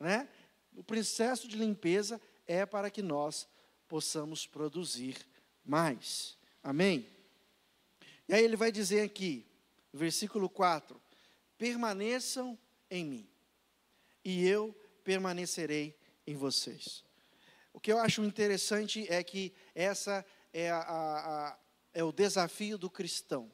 né? 0.00 0.26
O 0.74 0.82
processo 0.82 1.46
de 1.46 1.54
limpeza 1.54 2.18
é 2.46 2.64
para 2.64 2.90
que 2.90 3.02
nós 3.02 3.46
possamos 3.86 4.46
produzir 4.46 5.18
mais, 5.62 6.38
amém? 6.62 7.06
E 8.26 8.32
aí 8.32 8.42
ele 8.42 8.56
vai 8.56 8.72
dizer 8.72 9.02
aqui, 9.02 9.46
versículo 9.92 10.48
4: 10.48 10.98
permaneçam 11.58 12.58
em 12.90 13.04
mim, 13.04 13.28
e 14.24 14.48
eu 14.48 14.74
permanecerei 15.04 15.94
em 16.26 16.36
vocês. 16.36 17.04
O 17.70 17.78
que 17.78 17.92
eu 17.92 17.98
acho 17.98 18.24
interessante 18.24 19.06
é 19.12 19.22
que 19.22 19.52
essa 19.74 20.24
é 20.54 20.70
a, 20.70 20.80
a, 20.80 21.58
é 21.92 22.02
o 22.02 22.12
desafio 22.12 22.78
do 22.78 22.90
cristão 22.90 23.50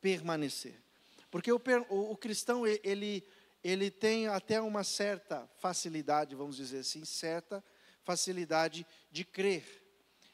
permanecer. 0.00 0.82
Porque 1.30 1.50
o, 1.50 1.60
o, 1.88 2.16
cristão, 2.16 2.66
ele, 2.66 3.26
ele 3.62 3.90
tem 3.90 4.28
até 4.28 4.60
uma 4.60 4.84
certa 4.84 5.48
facilidade, 5.58 6.34
vamos 6.34 6.56
dizer 6.56 6.80
assim, 6.80 7.04
certa 7.04 7.64
facilidade 8.02 8.86
de 9.10 9.24
crer. 9.24 9.64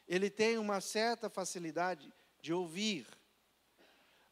Ele 0.07 0.29
tem 0.29 0.57
uma 0.57 0.81
certa 0.81 1.29
facilidade 1.29 2.13
de 2.41 2.53
ouvir. 2.53 3.07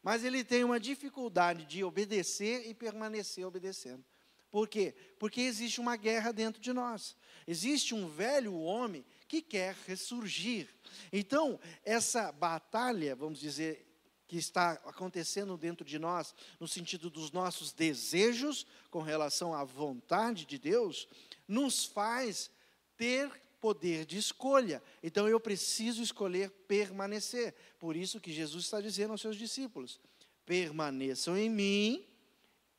Mas 0.02 0.24
ele 0.24 0.44
tem 0.44 0.62
uma 0.62 0.78
dificuldade 0.78 1.64
de 1.64 1.82
obedecer 1.82 2.68
e 2.68 2.74
permanecer 2.74 3.46
obedecendo. 3.46 4.04
Por 4.50 4.68
quê? 4.68 4.94
Porque 5.18 5.40
existe 5.40 5.80
uma 5.80 5.96
guerra 5.96 6.32
dentro 6.32 6.60
de 6.60 6.72
nós. 6.72 7.16
Existe 7.46 7.94
um 7.94 8.08
velho 8.08 8.54
homem 8.54 9.04
que 9.30 9.40
quer 9.40 9.76
ressurgir. 9.86 10.68
Então, 11.12 11.60
essa 11.84 12.32
batalha, 12.32 13.14
vamos 13.14 13.38
dizer, 13.38 13.86
que 14.26 14.36
está 14.36 14.72
acontecendo 14.84 15.56
dentro 15.56 15.84
de 15.84 16.00
nós, 16.00 16.34
no 16.58 16.66
sentido 16.66 17.08
dos 17.08 17.30
nossos 17.30 17.72
desejos 17.72 18.66
com 18.90 19.00
relação 19.02 19.54
à 19.54 19.62
vontade 19.62 20.44
de 20.44 20.58
Deus, 20.58 21.06
nos 21.46 21.84
faz 21.84 22.50
ter 22.96 23.30
poder 23.60 24.04
de 24.04 24.18
escolha. 24.18 24.82
Então 25.00 25.28
eu 25.28 25.38
preciso 25.38 26.02
escolher 26.02 26.50
permanecer. 26.66 27.54
Por 27.78 27.94
isso 27.94 28.20
que 28.20 28.32
Jesus 28.32 28.64
está 28.64 28.80
dizendo 28.80 29.12
aos 29.12 29.20
seus 29.20 29.36
discípulos: 29.36 30.00
permaneçam 30.44 31.38
em 31.38 31.48
mim 31.48 32.04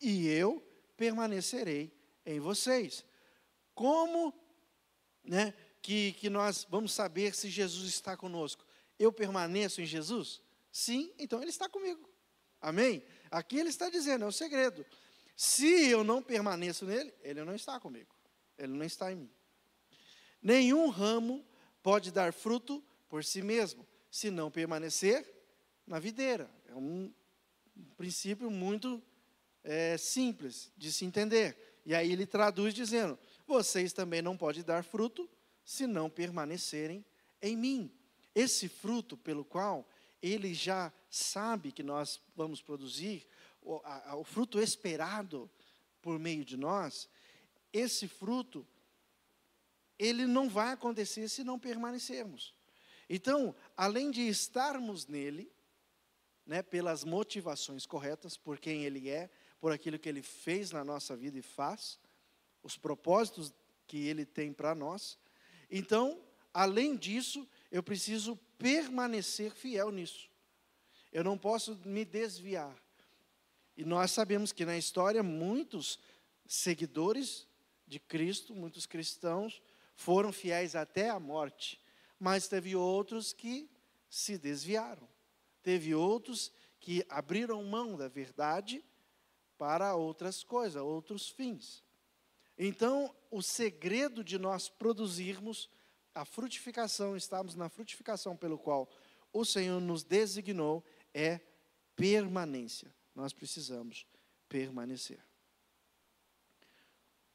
e 0.02 0.28
eu 0.28 0.62
permanecerei 0.98 1.94
em 2.26 2.42
vocês. 2.42 3.06
Como 3.74 4.34
né, 5.24 5.54
que, 5.82 6.14
que 6.14 6.30
nós 6.30 6.66
vamos 6.70 6.94
saber 6.94 7.34
se 7.34 7.50
Jesus 7.50 7.88
está 7.90 8.16
conosco? 8.16 8.66
Eu 9.00 9.12
permaneço 9.12 9.82
em 9.82 9.86
Jesus? 9.86 10.42
Sim, 10.72 11.12
então 11.18 11.42
Ele 11.42 11.50
está 11.50 11.68
comigo. 11.68 12.10
Amém? 12.62 13.04
Aqui 13.30 13.58
Ele 13.58 13.70
está 13.70 13.90
dizendo, 13.90 14.24
é 14.24 14.28
o 14.28 14.32
segredo. 14.32 14.86
Se 15.36 15.90
eu 15.90 16.04
não 16.04 16.22
permaneço 16.22 16.86
nele, 16.86 17.14
Ele 17.22 17.44
não 17.44 17.56
está 17.56 17.80
comigo. 17.80 18.14
Ele 18.58 18.74
não 18.74 18.86
está 18.86 19.12
em 19.12 19.16
mim. 19.16 19.32
Nenhum 20.42 20.90
ramo 20.90 21.46
pode 21.82 22.12
dar 22.12 22.32
fruto 22.32 22.84
por 23.10 23.24
si 23.24 23.42
mesmo, 23.42 23.86
se 24.10 24.30
não 24.30 24.52
permanecer 24.52 25.28
na 25.86 26.00
videira. 26.00 26.50
É 26.68 26.76
um 26.76 27.12
princípio 27.98 28.50
muito 28.50 29.02
é, 29.64 29.98
simples 29.98 30.72
de 30.78 30.92
se 30.92 31.06
entender. 31.06 31.58
E 31.86 31.96
aí 31.96 32.12
ele 32.12 32.26
traduz 32.26 32.74
dizendo: 32.74 33.18
vocês 33.48 33.94
também 33.94 34.22
não 34.22 34.38
podem 34.38 34.64
dar 34.64 34.84
fruto 34.84 35.30
se 35.64 35.88
não 35.88 36.10
permanecerem 36.10 37.06
em 37.42 37.56
mim. 37.56 37.92
Esse 38.34 38.68
fruto 38.70 39.18
pelo 39.18 39.44
qual 39.44 39.88
ele 40.22 40.54
já 40.54 40.92
sabe 41.10 41.72
que 41.72 41.84
nós 41.84 42.22
vamos 42.36 42.62
produzir, 42.62 43.28
o, 43.62 43.82
a, 43.84 44.16
o 44.16 44.24
fruto 44.24 44.60
esperado 44.60 45.50
por 46.02 46.18
meio 46.20 46.44
de 46.44 46.58
nós, 46.58 47.10
esse 47.74 48.08
fruto, 48.08 48.66
ele 49.98 50.26
não 50.26 50.50
vai 50.50 50.72
acontecer 50.72 51.30
se 51.30 51.44
não 51.44 51.60
permanecermos. 51.60 52.54
Então, 53.10 53.56
além 53.76 54.10
de 54.10 54.22
estarmos 54.22 55.06
nele, 55.06 55.52
né, 56.46 56.62
pelas 56.62 57.04
motivações 57.04 57.86
corretas, 57.86 58.36
por 58.36 58.58
quem 58.60 58.84
ele 58.84 59.10
é, 59.10 59.30
por 59.60 59.72
aquilo 59.72 60.00
que 60.00 60.10
ele 60.10 60.24
fez 60.24 60.72
na 60.72 60.84
nossa 60.84 61.16
vida 61.16 61.38
e 61.38 61.42
faz, 61.42 62.00
os 62.64 62.78
propósitos 62.78 63.54
que 63.86 64.08
ele 64.08 64.26
tem 64.26 64.52
para 64.52 64.74
nós. 64.74 65.18
Então, 65.72 66.22
além 66.54 66.98
disso, 66.98 67.48
eu 67.72 67.82
preciso 67.82 68.38
permanecer 68.58 69.52
fiel 69.56 69.90
nisso. 69.90 70.30
Eu 71.12 71.24
não 71.24 71.38
posso 71.38 71.80
me 71.86 72.04
desviar. 72.04 72.76
E 73.78 73.86
nós 73.86 74.12
sabemos 74.12 74.52
que 74.52 74.66
na 74.66 74.78
história 74.78 75.24
muitos 75.24 75.98
seguidores 76.46 77.48
de 77.88 78.00
Cristo, 78.00 78.54
muitos 78.54 78.86
cristãos, 78.86 79.62
foram 79.96 80.32
fiéis 80.34 80.76
até 80.76 81.10
a 81.10 81.20
morte, 81.20 81.80
mas 82.20 82.48
teve 82.48 82.76
outros 82.76 83.34
que 83.34 83.70
se 84.10 84.38
desviaram. 84.38 85.08
Teve 85.64 85.96
outros 85.96 86.52
que 86.80 87.06
abriram 87.10 87.64
mão 87.64 87.96
da 87.96 88.08
verdade 88.08 88.84
para 89.58 89.96
outras 89.96 90.44
coisas, 90.44 90.82
outros 90.82 91.30
fins. 91.30 91.84
Então, 92.58 93.14
o 93.30 93.42
segredo 93.42 94.24
de 94.24 94.38
nós 94.38 94.70
produzirmos 94.70 95.70
a 96.14 96.26
frutificação, 96.26 97.16
estamos 97.16 97.56
na 97.56 97.70
frutificação 97.70 98.36
pelo 98.36 98.58
qual 98.58 98.90
o 99.34 99.46
Senhor 99.46 99.80
nos 99.80 100.04
designou, 100.04 100.84
é 101.14 101.40
permanência. 101.96 102.94
Nós 103.16 103.34
precisamos 103.34 104.06
permanecer. 104.50 105.20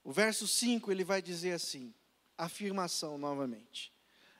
O 0.04 0.12
verso 0.12 0.46
5 0.46 0.92
ele 0.92 1.04
vai 1.04 1.20
dizer 1.20 1.52
assim: 1.52 1.94
afirmação 2.36 3.18
novamente. 3.18 3.92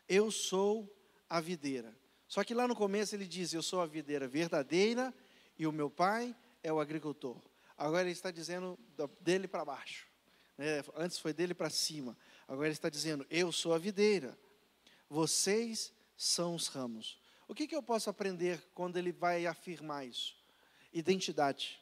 Eu 0.09 0.31
sou 0.31 0.89
a 1.29 1.41
videira. 1.41 1.97
Só 2.29 2.45
que 2.45 2.55
lá 2.55 2.69
no 2.69 2.77
começo 2.77 3.15
ele 3.15 3.27
diz: 3.27 3.53
Eu 3.53 3.63
sou 3.63 3.81
a 3.81 3.87
videira 3.87 4.29
verdadeira 4.29 5.15
e 5.59 5.67
o 5.67 5.73
meu 5.73 5.91
pai 5.91 6.37
é 6.63 6.73
o 6.73 6.81
agricultor. 6.81 7.41
Agora 7.77 8.03
ele 8.03 8.13
está 8.13 8.31
dizendo 8.31 8.79
dele 9.21 9.49
para 9.49 9.65
baixo. 9.65 10.07
Né? 10.57 10.83
Antes 10.97 11.19
foi 11.19 11.33
dele 11.33 11.55
para 11.55 11.71
cima. 11.71 12.17
Agora 12.49 12.67
ele 12.69 12.75
está 12.75 12.89
dizendo: 12.89 13.27
Eu 13.31 13.53
sou 13.53 13.75
a 13.75 13.79
videira. 13.79 14.39
Vocês 15.09 15.93
são 16.17 16.55
os 16.55 16.69
ramos. 16.69 17.19
O 17.49 17.55
que, 17.55 17.67
que 17.67 17.77
eu 17.77 17.83
posso 17.83 18.11
aprender 18.11 18.61
quando 18.75 18.97
ele 18.97 19.13
vai 19.13 19.47
afirmar 19.47 20.07
isso? 20.07 20.37
Identidade. 20.93 21.81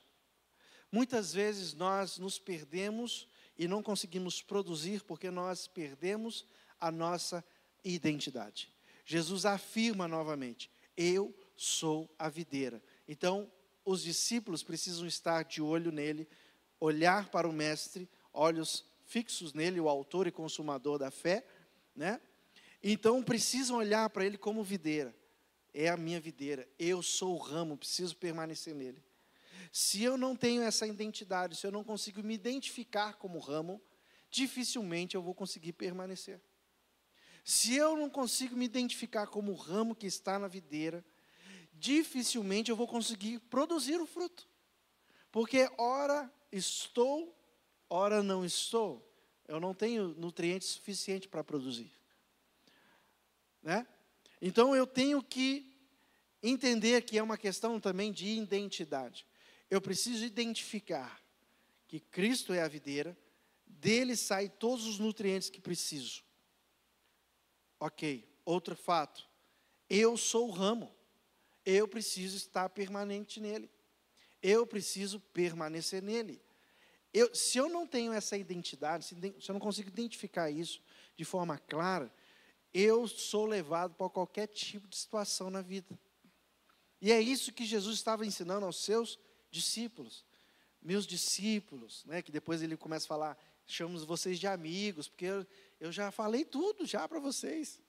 Muitas 0.92 1.32
vezes 1.32 1.72
nós 1.74 2.18
nos 2.18 2.38
perdemos 2.38 3.26
e 3.58 3.66
não 3.66 3.82
conseguimos 3.82 4.42
produzir 4.42 5.02
porque 5.04 5.30
nós 5.30 5.66
perdemos 5.66 6.44
a 6.80 6.90
nossa 6.90 7.44
identidade. 7.84 8.70
Jesus 9.04 9.46
afirma 9.46 10.06
novamente: 10.06 10.70
Eu 10.96 11.34
sou 11.56 12.12
a 12.18 12.28
videira. 12.28 12.82
Então, 13.08 13.50
os 13.84 14.02
discípulos 14.02 14.62
precisam 14.62 15.06
estar 15.06 15.44
de 15.44 15.60
olho 15.60 15.92
nele, 15.92 16.28
olhar 16.80 17.28
para 17.28 17.48
o 17.48 17.52
Mestre, 17.52 18.08
olhos 18.34 18.84
fixos 19.06 19.54
nele, 19.54 19.80
o 19.80 19.88
autor 19.88 20.26
e 20.26 20.32
consumador 20.32 20.98
da 20.98 21.10
fé, 21.10 21.46
né? 21.94 22.20
Então, 22.82 23.22
precisam 23.22 23.78
olhar 23.78 24.10
para 24.10 24.26
ele 24.26 24.36
como 24.36 24.62
videira. 24.62 25.14
É 25.72 25.88
a 25.88 25.96
minha 25.96 26.20
videira, 26.20 26.68
eu 26.78 27.02
sou 27.02 27.34
o 27.34 27.38
ramo, 27.38 27.78
preciso 27.78 28.16
permanecer 28.16 28.74
nele. 28.74 29.02
Se 29.72 30.02
eu 30.02 30.16
não 30.16 30.36
tenho 30.36 30.62
essa 30.62 30.86
identidade, 30.86 31.56
se 31.56 31.66
eu 31.66 31.72
não 31.72 31.82
consigo 31.82 32.22
me 32.22 32.34
identificar 32.34 33.14
como 33.14 33.38
ramo, 33.38 33.82
dificilmente 34.30 35.14
eu 35.14 35.22
vou 35.22 35.34
conseguir 35.34 35.72
permanecer. 35.72 36.40
Se 37.44 37.74
eu 37.74 37.96
não 37.96 38.08
consigo 38.08 38.56
me 38.56 38.64
identificar 38.64 39.26
como 39.26 39.52
o 39.52 39.56
ramo 39.56 39.94
que 39.94 40.06
está 40.06 40.38
na 40.38 40.48
videira, 40.48 41.04
dificilmente 41.72 42.70
eu 42.70 42.76
vou 42.76 42.86
conseguir 42.86 43.38
produzir 43.40 44.00
o 44.00 44.06
fruto. 44.06 44.48
Porque 45.32 45.68
ora 45.76 46.32
estou, 46.52 47.36
ora 47.88 48.22
não 48.22 48.44
estou. 48.44 49.10
Eu 49.46 49.60
não 49.60 49.74
tenho 49.74 50.08
nutrientes 50.08 50.68
suficientes 50.68 51.28
para 51.28 51.44
produzir. 51.44 51.92
Né? 53.62 53.86
Então 54.40 54.74
eu 54.74 54.86
tenho 54.86 55.22
que 55.22 55.72
entender 56.42 57.02
que 57.02 57.18
é 57.18 57.22
uma 57.22 57.38
questão 57.38 57.80
também 57.80 58.12
de 58.12 58.26
identidade 58.26 59.26
eu 59.70 59.80
preciso 59.80 60.24
identificar 60.24 61.20
que 61.88 61.98
Cristo 61.98 62.52
é 62.52 62.62
a 62.62 62.68
videira, 62.68 63.16
dele 63.66 64.16
saem 64.16 64.48
todos 64.48 64.86
os 64.86 64.98
nutrientes 64.98 65.50
que 65.50 65.60
preciso. 65.60 66.22
Ok, 67.80 68.28
outro 68.44 68.76
fato. 68.76 69.28
Eu 69.88 70.16
sou 70.16 70.48
o 70.48 70.52
ramo. 70.52 70.94
Eu 71.64 71.88
preciso 71.88 72.36
estar 72.36 72.68
permanente 72.68 73.40
nele. 73.40 73.70
Eu 74.42 74.66
preciso 74.66 75.18
permanecer 75.18 76.02
nele. 76.02 76.40
Eu, 77.14 77.32
se 77.32 77.58
eu 77.58 77.68
não 77.68 77.86
tenho 77.86 78.12
essa 78.12 78.36
identidade, 78.36 79.04
se, 79.04 79.14
se 79.14 79.48
eu 79.48 79.52
não 79.52 79.60
consigo 79.60 79.88
identificar 79.88 80.50
isso 80.50 80.82
de 81.16 81.24
forma 81.24 81.56
clara, 81.56 82.12
eu 82.72 83.06
sou 83.06 83.46
levado 83.46 83.94
para 83.94 84.10
qualquer 84.10 84.48
tipo 84.48 84.88
de 84.88 84.96
situação 84.96 85.48
na 85.48 85.62
vida. 85.62 85.96
E 87.00 87.12
é 87.12 87.20
isso 87.20 87.52
que 87.52 87.64
Jesus 87.64 87.96
estava 87.96 88.26
ensinando 88.26 88.66
aos 88.66 88.82
seus 88.82 89.16
discípulos. 89.48 90.24
Meus 90.82 91.06
discípulos, 91.06 92.04
né, 92.04 92.20
que 92.20 92.32
depois 92.32 92.62
ele 92.62 92.76
começa 92.76 93.06
a 93.06 93.08
falar, 93.08 93.38
chamamos 93.64 94.02
vocês 94.02 94.40
de 94.40 94.48
amigos, 94.48 95.06
porque 95.08 95.26
eu, 95.26 95.46
eu 95.78 95.92
já 95.92 96.10
falei 96.10 96.44
tudo 96.44 96.84
já 96.84 97.08
para 97.08 97.20
vocês. 97.20 97.80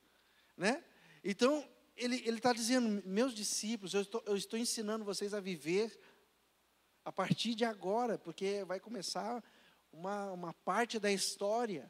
Né? 0.56 0.84
Então, 1.24 1.68
ele 1.96 2.16
está 2.28 2.52
dizendo, 2.52 3.02
meus 3.04 3.34
discípulos, 3.34 3.92
eu 3.92 4.02
estou, 4.02 4.22
eu 4.24 4.36
estou 4.36 4.58
ensinando 4.58 5.04
vocês 5.04 5.34
a 5.34 5.40
viver 5.40 5.98
a 7.06 7.12
partir 7.12 7.54
de 7.54 7.64
agora, 7.64 8.18
porque 8.18 8.64
vai 8.64 8.80
começar 8.80 9.40
uma, 9.92 10.32
uma 10.32 10.52
parte 10.52 10.98
da 10.98 11.12
história, 11.12 11.88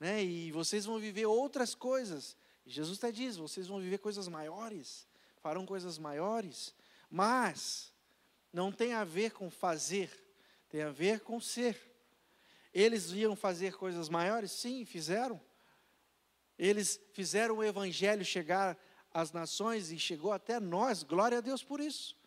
né? 0.00 0.20
e 0.20 0.50
vocês 0.50 0.84
vão 0.84 0.98
viver 0.98 1.26
outras 1.26 1.76
coisas. 1.76 2.36
Jesus 2.66 2.98
até 2.98 3.12
diz: 3.12 3.36
vocês 3.36 3.68
vão 3.68 3.78
viver 3.78 3.98
coisas 3.98 4.26
maiores, 4.26 5.06
farão 5.36 5.64
coisas 5.64 5.96
maiores, 5.96 6.74
mas 7.08 7.94
não 8.52 8.72
tem 8.72 8.94
a 8.94 9.04
ver 9.04 9.30
com 9.30 9.48
fazer, 9.48 10.10
tem 10.68 10.82
a 10.82 10.90
ver 10.90 11.20
com 11.20 11.40
ser. 11.40 11.80
Eles 12.74 13.12
iam 13.12 13.36
fazer 13.36 13.76
coisas 13.76 14.08
maiores? 14.08 14.50
Sim, 14.50 14.84
fizeram. 14.84 15.40
Eles 16.58 17.00
fizeram 17.12 17.58
o 17.58 17.64
evangelho 17.64 18.24
chegar 18.24 18.76
às 19.14 19.30
nações 19.30 19.92
e 19.92 20.00
chegou 20.00 20.32
até 20.32 20.58
nós, 20.58 21.04
glória 21.04 21.38
a 21.38 21.40
Deus 21.40 21.62
por 21.62 21.78
isso. 21.78 22.17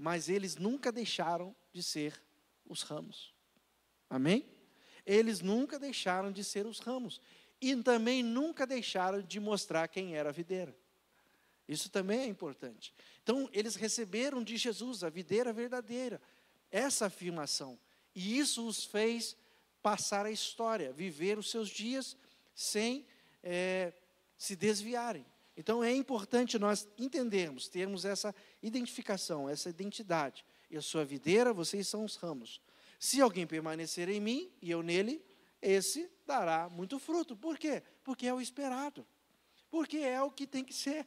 Mas 0.00 0.30
eles 0.30 0.56
nunca 0.56 0.90
deixaram 0.90 1.54
de 1.74 1.82
ser 1.82 2.18
os 2.66 2.80
ramos. 2.80 3.34
Amém? 4.08 4.46
Eles 5.04 5.42
nunca 5.42 5.78
deixaram 5.78 6.32
de 6.32 6.42
ser 6.42 6.64
os 6.64 6.78
ramos. 6.78 7.20
E 7.60 7.76
também 7.76 8.22
nunca 8.22 8.66
deixaram 8.66 9.20
de 9.20 9.38
mostrar 9.38 9.86
quem 9.88 10.16
era 10.16 10.30
a 10.30 10.32
videira. 10.32 10.74
Isso 11.68 11.90
também 11.90 12.20
é 12.20 12.24
importante. 12.24 12.94
Então, 13.22 13.46
eles 13.52 13.74
receberam 13.74 14.42
de 14.42 14.56
Jesus 14.56 15.04
a 15.04 15.10
videira 15.10 15.52
verdadeira, 15.52 16.18
essa 16.70 17.04
afirmação. 17.04 17.78
E 18.14 18.38
isso 18.38 18.66
os 18.66 18.86
fez 18.86 19.36
passar 19.82 20.24
a 20.24 20.30
história, 20.30 20.94
viver 20.94 21.38
os 21.38 21.50
seus 21.50 21.68
dias 21.68 22.16
sem 22.54 23.06
é, 23.42 23.92
se 24.38 24.56
desviarem. 24.56 25.26
Então, 25.60 25.84
é 25.84 25.94
importante 25.94 26.58
nós 26.58 26.88
entendermos, 26.96 27.68
termos 27.68 28.06
essa 28.06 28.34
identificação, 28.62 29.46
essa 29.46 29.68
identidade. 29.68 30.42
Eu 30.70 30.80
sou 30.80 31.02
a 31.02 31.04
videira, 31.04 31.52
vocês 31.52 31.86
são 31.86 32.02
os 32.02 32.16
ramos. 32.16 32.62
Se 32.98 33.20
alguém 33.20 33.46
permanecer 33.46 34.08
em 34.08 34.20
mim 34.20 34.50
e 34.62 34.70
eu 34.70 34.82
nele, 34.82 35.22
esse 35.60 36.10
dará 36.26 36.70
muito 36.70 36.98
fruto. 36.98 37.36
Por 37.36 37.58
quê? 37.58 37.82
Porque 38.02 38.26
é 38.26 38.32
o 38.32 38.40
esperado. 38.40 39.06
Porque 39.70 39.98
é 39.98 40.22
o 40.22 40.30
que 40.30 40.46
tem 40.46 40.64
que 40.64 40.72
ser. 40.72 41.06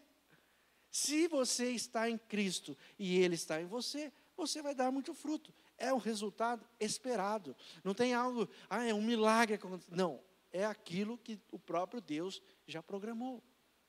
Se 0.92 1.28
você 1.28 1.72
está 1.72 2.08
em 2.08 2.20
Cristo 2.20 2.78
e 3.00 3.18
Ele 3.18 3.34
está 3.34 3.60
em 3.60 3.66
você, 3.66 4.14
você 4.38 4.62
vai 4.62 4.76
dar 4.76 4.92
muito 4.92 5.16
fruto. 5.16 5.52
É 5.80 5.92
o 5.92 5.98
resultado 5.98 6.64
esperado. 6.80 7.56
Não 7.84 7.96
tem 7.96 8.14
algo, 8.14 8.48
ah, 8.70 8.86
é 8.86 8.94
um 8.94 9.02
milagre. 9.02 9.60
Não, 9.90 10.22
é 10.52 10.64
aquilo 10.64 11.18
que 11.18 11.42
o 11.52 11.58
próprio 11.58 12.00
Deus 12.00 12.40
já 12.68 12.84
programou. 12.84 13.42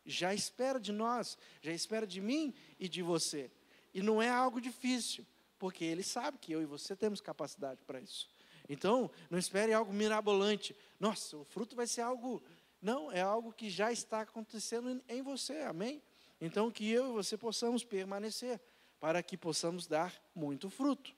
Já 0.05 0.35
espera 0.35 0.79
de 0.79 0.93
nós, 0.93 1.39
já 1.63 1.73
espera 1.73 2.07
de 2.07 2.21
mim 2.21 2.55
e 2.79 2.89
de 2.89 3.03
você. 3.03 3.51
E 3.93 4.03
não 4.03 4.21
é 4.21 4.29
algo 4.29 4.61
difícil, 4.61 5.27
porque 5.59 5.85
Ele 5.85 6.03
sabe 6.03 6.39
que 6.39 6.53
eu 6.53 6.61
e 6.61 6.67
você 6.67 6.95
temos 6.95 7.21
capacidade 7.21 7.81
para 7.87 8.01
isso. 8.01 8.29
Então, 8.69 9.11
não 9.31 9.39
espere 9.39 9.73
algo 9.73 9.93
mirabolante. 9.93 10.75
Nossa, 10.99 11.37
o 11.37 11.45
fruto 11.45 11.77
vai 11.77 11.87
ser 11.87 12.01
algo. 12.01 12.43
Não, 12.81 13.11
é 13.11 13.21
algo 13.21 13.53
que 13.53 13.71
já 13.71 13.93
está 13.93 14.23
acontecendo 14.23 15.03
em 15.09 15.23
você, 15.23 15.61
amém? 15.61 16.03
Então, 16.41 16.71
que 16.71 16.91
eu 16.91 17.11
e 17.11 17.13
você 17.13 17.37
possamos 17.37 17.85
permanecer, 17.85 18.61
para 19.01 19.23
que 19.23 19.37
possamos 19.37 19.87
dar 19.87 20.15
muito 20.35 20.71
fruto. 20.71 21.15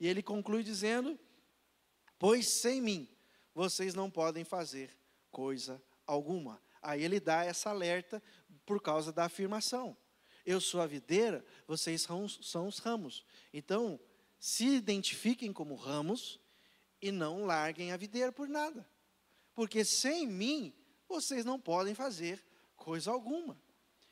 E 0.00 0.06
ele 0.06 0.22
conclui 0.22 0.62
dizendo: 0.62 1.18
Pois 2.18 2.48
sem 2.48 2.80
mim 2.80 3.08
vocês 3.54 3.94
não 3.94 4.10
podem 4.10 4.44
fazer 4.44 4.90
coisa 5.30 5.82
alguma. 6.06 6.60
Aí 6.82 7.02
ele 7.02 7.20
dá 7.20 7.44
essa 7.44 7.70
alerta 7.70 8.22
por 8.64 8.80
causa 8.80 9.12
da 9.12 9.24
afirmação. 9.24 9.96
Eu 10.44 10.60
sou 10.60 10.80
a 10.80 10.86
videira, 10.86 11.44
vocês 11.66 12.02
são, 12.02 12.28
são 12.28 12.68
os 12.68 12.78
ramos. 12.78 13.24
Então, 13.52 13.98
se 14.38 14.66
identifiquem 14.66 15.52
como 15.52 15.74
ramos 15.74 16.38
e 17.00 17.10
não 17.10 17.44
larguem 17.44 17.92
a 17.92 17.96
videira 17.96 18.30
por 18.30 18.48
nada. 18.48 18.88
Porque 19.54 19.84
sem 19.84 20.26
mim, 20.26 20.72
vocês 21.08 21.44
não 21.44 21.58
podem 21.58 21.94
fazer 21.94 22.44
coisa 22.76 23.10
alguma. 23.10 23.60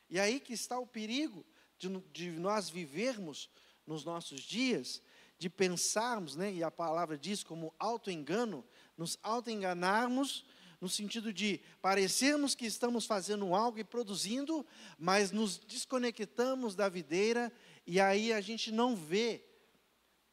E 0.09 0.19
aí 0.19 0.41
que 0.41 0.53
está 0.53 0.79
o 0.79 0.87
perigo 0.87 1.45
de, 1.79 1.89
de 2.13 2.31
nós 2.33 2.69
vivermos 2.69 3.49
nos 3.87 4.05
nossos 4.05 4.41
dias, 4.41 5.03
de 5.39 5.51
pensarmos, 5.51 6.37
né, 6.37 6.53
e 6.53 6.63
a 6.63 6.71
palavra 6.71 7.19
diz 7.19 7.43
como 7.43 7.75
auto-engano, 7.79 8.65
nos 8.97 9.19
auto-enganarmos 9.23 10.45
no 10.85 10.91
sentido 10.91 11.33
de 11.33 11.63
parecermos 11.81 12.55
que 12.55 12.67
estamos 12.67 13.07
fazendo 13.07 13.55
algo 13.55 13.79
e 13.79 13.85
produzindo, 13.85 14.67
mas 14.99 15.31
nos 15.31 15.57
desconectamos 15.57 16.75
da 16.75 16.91
videira 16.91 17.51
e 17.87 17.99
aí 17.99 18.35
a 18.35 18.41
gente 18.43 18.71
não 18.71 18.95
vê 18.95 19.43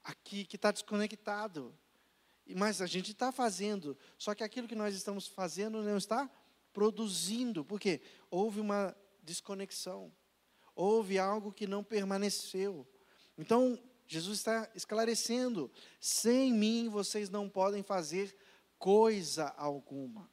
aqui 0.03 0.43
que 0.43 0.57
está 0.57 0.69
desconectado. 0.69 1.73
Mas 2.53 2.81
a 2.81 2.85
gente 2.85 3.13
está 3.13 3.31
fazendo, 3.31 3.97
só 4.17 4.35
que 4.35 4.43
aquilo 4.43 4.67
que 4.67 4.75
nós 4.75 4.93
estamos 4.93 5.25
fazendo 5.25 5.81
não 5.81 5.95
está 5.95 6.29
produzindo, 6.73 7.63
porque 7.63 8.01
houve 8.29 8.59
uma 8.59 8.93
desconexão. 9.23 10.11
Houve 10.75 11.17
algo 11.17 11.53
que 11.53 11.65
não 11.65 11.81
permaneceu. 11.81 12.85
Então, 13.37 13.81
Jesus 14.05 14.39
está 14.39 14.69
esclarecendo: 14.75 15.71
sem 15.97 16.51
mim 16.51 16.89
vocês 16.89 17.29
não 17.29 17.47
podem 17.47 17.81
fazer 17.81 18.35
coisa 18.81 19.49
alguma. 19.49 20.27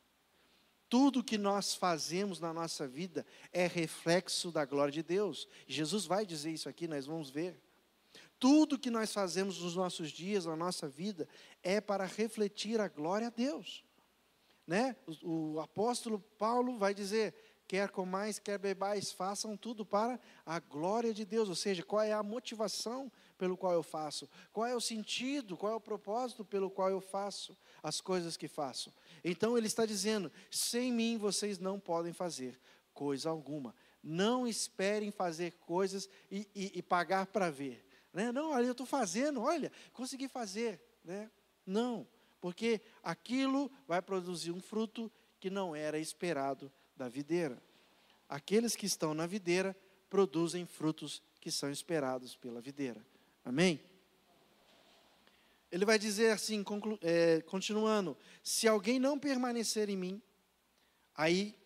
Tudo 0.88 1.22
que 1.22 1.36
nós 1.36 1.74
fazemos 1.74 2.40
na 2.40 2.52
nossa 2.52 2.88
vida 2.88 3.26
é 3.52 3.66
reflexo 3.66 4.50
da 4.50 4.64
glória 4.64 4.92
de 4.92 5.02
Deus. 5.02 5.46
Jesus 5.66 6.06
vai 6.06 6.24
dizer 6.24 6.50
isso 6.50 6.68
aqui, 6.68 6.88
nós 6.88 7.06
vamos 7.06 7.28
ver. 7.28 7.60
Tudo 8.38 8.78
que 8.78 8.90
nós 8.90 9.12
fazemos 9.12 9.60
nos 9.60 9.74
nossos 9.74 10.10
dias, 10.10 10.46
na 10.46 10.56
nossa 10.56 10.88
vida, 10.88 11.28
é 11.62 11.80
para 11.80 12.04
refletir 12.04 12.80
a 12.80 12.88
glória 12.88 13.26
a 13.26 13.30
Deus. 13.30 13.84
Né? 14.66 14.96
O, 15.22 15.54
o 15.54 15.60
apóstolo 15.60 16.20
Paulo 16.38 16.78
vai 16.78 16.94
dizer: 16.94 17.34
quer 17.66 17.90
comais, 17.90 18.38
quer 18.38 18.58
bebais, 18.58 19.12
façam 19.12 19.56
tudo 19.56 19.84
para 19.84 20.18
a 20.46 20.58
glória 20.60 21.12
de 21.12 21.24
Deus. 21.24 21.48
Ou 21.48 21.54
seja, 21.54 21.82
qual 21.82 22.02
é 22.02 22.12
a 22.12 22.22
motivação 22.22 23.10
pelo 23.38 23.56
qual 23.56 23.72
eu 23.72 23.82
faço? 23.82 24.28
Qual 24.52 24.66
é 24.66 24.74
o 24.74 24.80
sentido, 24.80 25.56
qual 25.56 25.72
é 25.72 25.76
o 25.76 25.80
propósito 25.80 26.44
pelo 26.44 26.68
qual 26.68 26.90
eu 26.90 27.00
faço 27.00 27.56
as 27.82 28.00
coisas 28.00 28.36
que 28.36 28.48
faço? 28.48 28.92
Então 29.24 29.56
ele 29.56 29.68
está 29.68 29.86
dizendo: 29.86 30.30
sem 30.50 30.92
mim 30.92 31.16
vocês 31.16 31.58
não 31.58 31.78
podem 31.78 32.12
fazer 32.12 32.60
coisa 32.92 33.30
alguma. 33.30 33.74
Não 34.02 34.46
esperem 34.46 35.10
fazer 35.10 35.52
coisas 35.60 36.08
e, 36.30 36.48
e, 36.54 36.78
e 36.78 36.82
pagar 36.82 37.26
para 37.26 37.48
ver. 37.50 37.84
Né? 38.12 38.32
Não, 38.32 38.50
olha, 38.50 38.66
eu 38.66 38.72
estou 38.72 38.86
fazendo, 38.86 39.40
olha, 39.40 39.70
consegui 39.92 40.28
fazer. 40.28 40.80
Né? 41.04 41.30
Não, 41.64 42.06
porque 42.40 42.80
aquilo 43.02 43.70
vai 43.86 44.02
produzir 44.02 44.50
um 44.50 44.60
fruto 44.60 45.10
que 45.38 45.48
não 45.48 45.74
era 45.76 45.98
esperado 45.98 46.72
da 46.96 47.08
videira. 47.08 47.62
Aqueles 48.28 48.74
que 48.74 48.86
estão 48.86 49.14
na 49.14 49.26
videira 49.26 49.76
produzem 50.10 50.66
frutos 50.66 51.22
que 51.40 51.50
são 51.50 51.70
esperados 51.70 52.34
pela 52.34 52.60
videira. 52.60 53.04
Amém? 53.48 53.80
Ele 55.72 55.86
vai 55.86 55.98
dizer 55.98 56.32
assim, 56.32 56.62
conclu, 56.62 56.98
é, 57.00 57.40
continuando: 57.40 58.14
se 58.42 58.68
alguém 58.68 58.98
não 58.98 59.18
permanecer 59.18 59.88
em 59.88 59.96
mim, 59.96 60.22
aí 61.14 61.58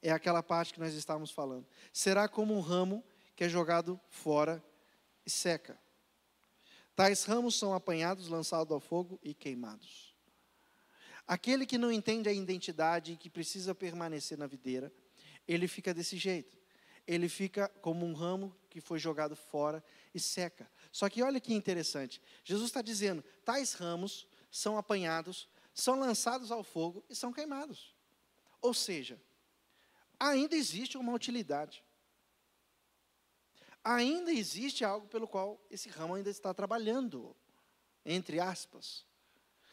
é 0.00 0.10
aquela 0.10 0.42
parte 0.42 0.72
que 0.72 0.80
nós 0.80 0.94
estávamos 0.94 1.30
falando, 1.30 1.66
será 1.92 2.26
como 2.26 2.56
um 2.56 2.60
ramo 2.60 3.04
que 3.36 3.44
é 3.44 3.50
jogado 3.50 4.00
fora 4.08 4.64
e 5.26 5.28
seca. 5.28 5.78
Tais 6.96 7.24
ramos 7.24 7.54
são 7.54 7.74
apanhados, 7.74 8.28
lançados 8.28 8.72
ao 8.72 8.80
fogo 8.80 9.20
e 9.22 9.34
queimados. 9.34 10.16
Aquele 11.26 11.66
que 11.66 11.76
não 11.76 11.92
entende 11.92 12.30
a 12.30 12.32
identidade 12.32 13.12
e 13.12 13.16
que 13.18 13.28
precisa 13.28 13.74
permanecer 13.74 14.38
na 14.38 14.46
videira, 14.46 14.90
ele 15.46 15.68
fica 15.68 15.92
desse 15.92 16.16
jeito. 16.16 16.56
Ele 17.06 17.28
fica 17.28 17.68
como 17.82 18.06
um 18.06 18.14
ramo 18.14 18.56
que 18.70 18.80
foi 18.80 18.98
jogado 18.98 19.34
fora 19.34 19.84
e 20.14 20.20
seca. 20.20 20.70
Só 20.92 21.08
que 21.08 21.22
olha 21.22 21.40
que 21.40 21.54
interessante. 21.54 22.20
Jesus 22.44 22.66
está 22.66 22.82
dizendo: 22.82 23.22
tais 23.44 23.72
ramos 23.74 24.26
são 24.50 24.76
apanhados, 24.76 25.48
são 25.72 25.98
lançados 25.98 26.50
ao 26.50 26.62
fogo 26.62 27.04
e 27.08 27.14
são 27.14 27.32
queimados. 27.32 27.94
Ou 28.60 28.74
seja, 28.74 29.20
ainda 30.18 30.54
existe 30.54 30.98
uma 30.98 31.12
utilidade 31.12 31.84
ainda 33.84 34.32
existe 34.32 34.84
algo 34.84 35.06
pelo 35.08 35.26
qual 35.26 35.60
esse 35.70 35.88
ramo 35.88 36.14
ainda 36.14 36.30
está 36.30 36.52
trabalhando, 36.52 37.34
entre 38.04 38.38
aspas. 38.38 39.04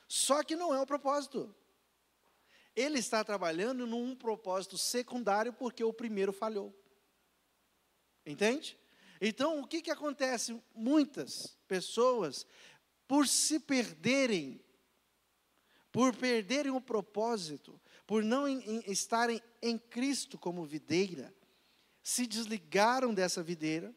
Só 0.08 0.43
que 0.43 0.56
não 0.56 0.73
é 0.73 0.80
o 0.80 0.88
propósito. 0.88 1.53
Ele 2.75 2.99
está 2.99 3.23
trabalhando 3.23 3.86
num 3.86 4.15
propósito 4.15 4.77
secundário 4.77 5.51
porque 5.51 5.84
o 5.84 5.93
primeiro 5.93 6.32
falhou. 6.32 6.73
Entende? 8.25 8.77
Então, 9.19 9.60
o 9.60 9.67
que, 9.67 9.82
que 9.82 9.91
acontece? 9.91 10.62
Muitas 10.75 11.58
pessoas, 11.67 12.45
por 13.08 13.27
se 13.27 13.60
perderem, 13.60 14.62
por 15.91 16.15
perderem 16.15 16.71
o 16.71 16.82
propósito, 16.82 17.80
por 18.06 18.23
não 18.23 18.47
em, 18.47 18.60
em, 18.62 18.84
estarem 18.91 19.41
em 19.62 19.77
Cristo 19.77 20.38
como 20.38 20.65
videira, 20.65 21.34
se 22.03 22.25
desligaram 22.25 23.13
dessa 23.13 23.43
videira 23.43 23.93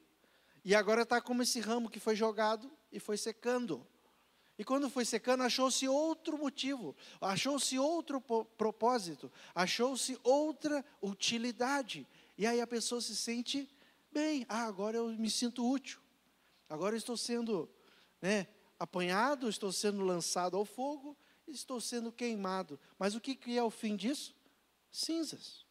e 0.64 0.74
agora 0.74 1.02
está 1.02 1.20
como 1.20 1.42
esse 1.42 1.61
ramo 1.61 1.90
que 1.90 2.00
foi 2.00 2.16
jogado 2.16 2.70
e 2.90 2.98
foi 2.98 3.16
secando. 3.16 3.87
E 4.59 4.64
quando 4.64 4.90
foi 4.90 5.06
secando, 5.06 5.42
achou-se 5.42 5.88
outro 5.88 6.37
motivo, 6.37 6.94
achou-se 7.20 7.78
outro 7.78 8.20
propósito, 8.20 9.33
achou-se 9.54 10.18
outra 10.22 10.85
utilidade. 11.00 12.06
E 12.37 12.46
aí 12.46 12.61
a 12.61 12.66
pessoa 12.66 13.00
se 13.00 13.16
sente 13.16 13.66
bem, 14.11 14.46
ah, 14.49 14.64
agora 14.64 14.96
eu 14.96 15.09
me 15.09 15.31
sinto 15.31 15.68
útil, 15.68 16.01
agora 16.68 16.94
eu 16.94 16.99
estou 16.99 17.16
sendo 17.16 17.68
né, 18.20 18.46
apanhado, 18.79 19.49
estou 19.49 19.73
sendo 19.73 20.05
lançado 20.05 20.57
ao 20.57 20.64
fogo, 20.64 21.16
estou 21.46 21.81
sendo 21.81 22.12
queimado. 22.12 22.79
Mas 22.99 23.14
o 23.14 23.20
que, 23.20 23.35
que 23.35 23.57
é 23.57 23.62
o 23.62 23.70
fim 23.70 23.96
disso? 23.96 24.35
Cinzas. 24.90 25.64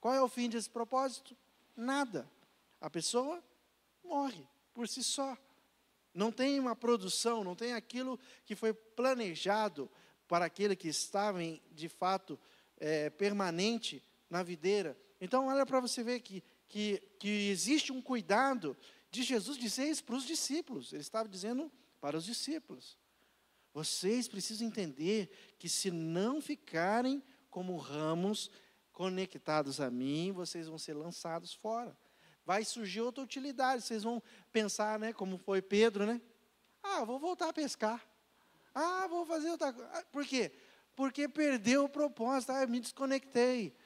Qual 0.00 0.14
é 0.14 0.20
o 0.20 0.28
fim 0.28 0.48
desse 0.48 0.68
propósito? 0.68 1.36
Nada. 1.76 2.28
A 2.80 2.90
pessoa 2.90 3.42
morre 4.02 4.46
por 4.74 4.88
si 4.88 5.02
só. 5.02 5.36
Não 6.14 6.30
tem 6.30 6.58
uma 6.58 6.76
produção, 6.76 7.42
não 7.42 7.54
tem 7.54 7.72
aquilo 7.72 8.18
que 8.44 8.54
foi 8.54 8.74
planejado 8.74 9.90
para 10.28 10.44
aquele 10.46 10.76
que 10.76 10.88
estava 10.88 11.42
em, 11.42 11.62
de 11.70 11.88
fato 11.88 12.38
é, 12.78 13.08
permanente 13.10 14.02
na 14.28 14.42
videira. 14.42 14.98
Então, 15.20 15.46
olha 15.46 15.64
para 15.64 15.80
você 15.80 16.02
ver 16.02 16.20
que, 16.20 16.42
que, 16.72 17.02
que 17.18 17.50
existe 17.50 17.92
um 17.92 18.00
cuidado 18.00 18.74
de 19.10 19.22
Jesus 19.22 19.58
dizer 19.58 19.84
isso 19.88 20.02
para 20.02 20.16
os 20.16 20.24
discípulos. 20.24 20.90
Ele 20.90 21.02
estava 21.02 21.28
dizendo 21.28 21.70
para 22.00 22.16
os 22.16 22.24
discípulos: 22.24 22.96
vocês 23.74 24.26
precisam 24.26 24.66
entender 24.66 25.30
que 25.58 25.68
se 25.68 25.90
não 25.90 26.40
ficarem 26.40 27.22
como 27.50 27.76
ramos 27.76 28.50
conectados 28.90 29.82
a 29.82 29.90
mim, 29.90 30.32
vocês 30.32 30.66
vão 30.66 30.78
ser 30.78 30.94
lançados 30.94 31.52
fora. 31.52 31.94
Vai 32.42 32.64
surgir 32.64 33.02
outra 33.02 33.22
utilidade, 33.22 33.82
vocês 33.82 34.02
vão 34.02 34.22
pensar, 34.50 34.98
né, 34.98 35.12
como 35.12 35.36
foi 35.36 35.60
Pedro, 35.60 36.06
né? 36.06 36.22
Ah, 36.82 37.04
vou 37.04 37.18
voltar 37.18 37.50
a 37.50 37.52
pescar. 37.52 38.02
Ah, 38.74 39.06
vou 39.08 39.26
fazer 39.26 39.50
outra 39.50 39.74
coisa. 39.74 39.90
Ah, 39.92 40.04
por 40.10 40.24
quê? 40.24 40.50
Porque 40.96 41.28
perdeu 41.28 41.84
o 41.84 41.88
propósito, 41.88 42.50
ah, 42.50 42.66
me 42.66 42.80
desconectei. 42.80 43.76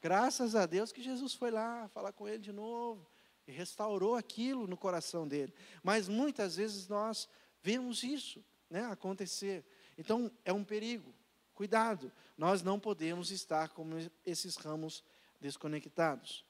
Graças 0.00 0.54
a 0.54 0.66
Deus 0.66 0.92
que 0.92 1.02
Jesus 1.02 1.34
foi 1.34 1.50
lá 1.50 1.88
falar 1.88 2.12
com 2.12 2.28
ele 2.28 2.38
de 2.38 2.52
novo 2.52 3.08
e 3.46 3.52
restaurou 3.52 4.14
aquilo 4.14 4.66
no 4.66 4.76
coração 4.76 5.26
dele. 5.26 5.52
Mas 5.82 6.08
muitas 6.08 6.56
vezes 6.56 6.86
nós 6.86 7.28
vemos 7.62 8.02
isso 8.02 8.44
né, 8.70 8.84
acontecer. 8.86 9.64
Então 9.96 10.30
é 10.44 10.52
um 10.52 10.62
perigo. 10.64 11.14
Cuidado, 11.54 12.12
nós 12.36 12.62
não 12.62 12.78
podemos 12.78 13.32
estar 13.32 13.70
como 13.70 13.96
esses 14.24 14.56
ramos 14.56 15.02
desconectados. 15.40 16.44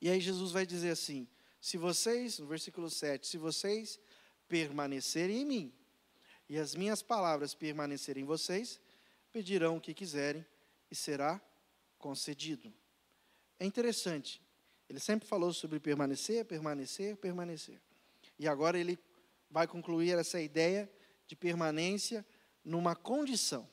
E 0.00 0.08
aí 0.08 0.20
Jesus 0.20 0.52
vai 0.52 0.64
dizer 0.64 0.90
assim: 0.90 1.26
se 1.60 1.76
vocês, 1.76 2.38
no 2.38 2.46
versículo 2.46 2.88
7, 2.88 3.26
se 3.26 3.38
vocês 3.38 3.98
permanecerem 4.46 5.42
em 5.42 5.44
mim, 5.44 5.72
e 6.48 6.56
as 6.56 6.76
minhas 6.76 7.02
palavras 7.02 7.54
permanecerem 7.54 8.22
em 8.22 8.26
vocês, 8.26 8.80
pedirão 9.32 9.76
o 9.76 9.80
que 9.80 9.92
quiserem 9.92 10.46
e 10.88 10.94
será 10.94 11.40
concedido. 11.98 12.72
É 13.58 13.64
interessante, 13.64 14.42
ele 14.88 15.00
sempre 15.00 15.26
falou 15.28 15.52
sobre 15.52 15.80
permanecer, 15.80 16.44
permanecer, 16.44 17.16
permanecer. 17.16 17.80
E 18.38 18.46
agora 18.46 18.78
ele 18.78 18.98
vai 19.50 19.66
concluir 19.66 20.16
essa 20.18 20.40
ideia 20.40 20.90
de 21.26 21.34
permanência 21.34 22.24
numa 22.64 22.94
condição 22.94 23.68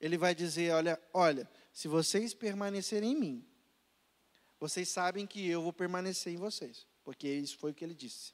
ele 0.00 0.16
vai 0.16 0.34
dizer: 0.34 0.72
olha, 0.72 1.00
olha, 1.12 1.48
se 1.72 1.88
vocês 1.88 2.34
permanecerem 2.34 3.12
em 3.12 3.16
mim, 3.16 3.44
vocês 4.58 4.88
sabem 4.88 5.26
que 5.26 5.46
eu 5.48 5.62
vou 5.62 5.72
permanecer 5.72 6.32
em 6.32 6.36
vocês, 6.36 6.86
porque 7.04 7.28
isso 7.28 7.56
foi 7.58 7.72
o 7.72 7.74
que 7.74 7.84
ele 7.84 7.94
disse. 7.94 8.32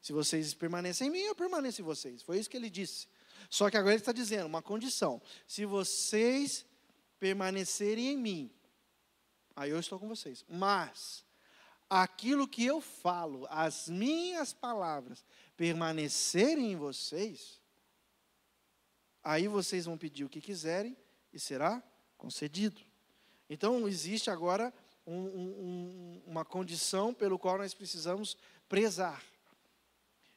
Se 0.00 0.12
vocês 0.12 0.52
permanecerem 0.54 1.10
em 1.10 1.12
mim, 1.12 1.24
eu 1.24 1.34
permaneço 1.34 1.80
em 1.80 1.84
vocês. 1.84 2.22
Foi 2.22 2.38
isso 2.38 2.50
que 2.50 2.56
ele 2.56 2.70
disse. 2.70 3.06
Só 3.48 3.70
que 3.70 3.76
agora 3.76 3.94
ele 3.94 4.02
está 4.02 4.12
dizendo 4.12 4.46
uma 4.46 4.62
condição: 4.62 5.22
se 5.46 5.64
vocês 5.64 6.66
permanecerem 7.22 8.08
em 8.08 8.16
mim, 8.18 8.50
aí 9.54 9.70
eu 9.70 9.78
estou 9.78 9.96
com 9.98 10.08
vocês. 10.08 10.44
Mas 10.48 11.24
aquilo 11.88 12.48
que 12.48 12.64
eu 12.64 12.80
falo, 12.80 13.46
as 13.48 13.88
minhas 13.88 14.52
palavras, 14.52 15.24
permanecerem 15.56 16.72
em 16.72 16.76
vocês, 16.76 17.62
Aí 19.22 19.46
vocês 19.46 19.84
vão 19.84 19.96
pedir 19.96 20.24
o 20.24 20.28
que 20.28 20.40
quiserem 20.40 20.96
e 21.32 21.38
será 21.38 21.82
concedido. 22.18 22.80
Então, 23.48 23.86
existe 23.86 24.30
agora 24.30 24.74
um, 25.06 25.14
um, 25.14 26.22
uma 26.26 26.44
condição 26.44 27.14
pelo 27.14 27.38
qual 27.38 27.56
nós 27.56 27.72
precisamos 27.72 28.36
prezar. 28.68 29.22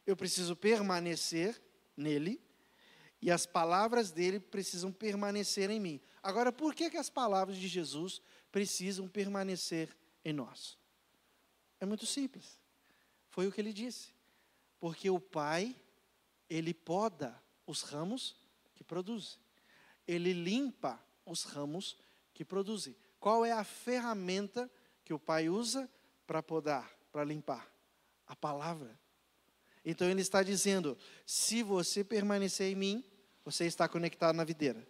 Eu 0.05 0.15
preciso 0.15 0.55
permanecer 0.55 1.59
nele 1.97 2.39
e 3.25 3.31
as 3.31 3.47
palavras 3.47 4.11
dele 4.11 4.39
precisam 4.39 4.91
permanecer 4.91 5.71
em 5.71 5.79
mim. 5.79 5.99
Agora, 6.21 6.51
por 6.51 6.75
que, 6.75 6.91
que 6.91 6.97
as 6.97 7.09
palavras 7.09 7.57
de 7.57 7.67
Jesus 7.67 8.21
precisam 8.51 9.07
permanecer 9.07 9.97
em 10.23 10.31
nós? 10.31 10.77
É 11.79 11.87
muito 11.87 12.05
simples. 12.05 12.59
Foi 13.31 13.47
o 13.47 13.51
que 13.51 13.59
ele 13.59 13.73
disse. 13.73 14.13
Porque 14.79 15.09
o 15.09 15.19
Pai, 15.19 15.75
ele 16.47 16.71
poda 16.71 17.41
os 17.65 17.81
ramos 17.81 18.35
que 18.75 18.83
produzem. 18.83 19.39
ele 20.07 20.31
limpa 20.31 21.03
os 21.25 21.45
ramos 21.45 21.97
que 22.31 22.45
produzem. 22.45 22.95
Qual 23.19 23.43
é 23.43 23.51
a 23.51 23.63
ferramenta 23.63 24.69
que 25.03 25.15
o 25.15 25.19
Pai 25.19 25.49
usa 25.49 25.89
para 26.27 26.43
podar, 26.43 26.95
para 27.11 27.23
limpar? 27.23 27.73
A 28.27 28.35
palavra. 28.35 28.99
Então 29.83 30.07
ele 30.07 30.21
está 30.21 30.43
dizendo: 30.43 30.95
se 31.25 31.63
você 31.63 32.03
permanecer 32.03 32.71
em 32.71 32.75
mim, 32.75 33.14
você 33.45 33.65
está 33.65 33.87
conectado 33.87 34.35
na 34.35 34.43
videira. 34.43 34.85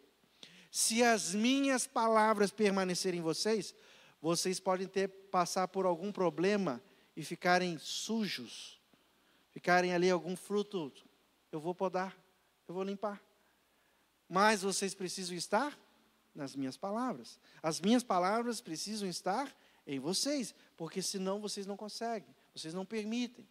Se 0.71 1.03
as 1.03 1.35
minhas 1.35 1.85
palavras 1.85 2.51
permanecerem 2.51 3.19
em 3.19 3.23
vocês, 3.23 3.75
vocês 4.21 4.59
podem 4.59 4.87
ter 4.87 5.09
passar 5.29 5.67
por 5.67 5.85
algum 5.85 6.11
problema 6.11 6.81
e 7.15 7.23
ficarem 7.23 7.77
sujos, 7.77 8.81
ficarem 9.51 9.93
ali 9.93 10.09
algum 10.09 10.35
fruto, 10.35 10.91
eu 11.51 11.59
vou 11.59 11.75
podar, 11.75 12.17
eu 12.67 12.73
vou 12.73 12.83
limpar. 12.83 13.21
Mas 14.27 14.63
vocês 14.63 14.95
precisam 14.95 15.35
estar 15.35 15.77
nas 16.33 16.55
minhas 16.55 16.75
palavras. 16.75 17.39
As 17.61 17.79
minhas 17.79 18.03
palavras 18.03 18.59
precisam 18.59 19.07
estar 19.07 19.55
em 19.85 19.99
vocês, 19.99 20.55
porque 20.75 21.01
senão 21.01 21.39
vocês 21.39 21.65
não 21.65 21.77
conseguem, 21.77 22.35
vocês 22.53 22.73
não 22.73 22.85
permitem. 22.85 23.47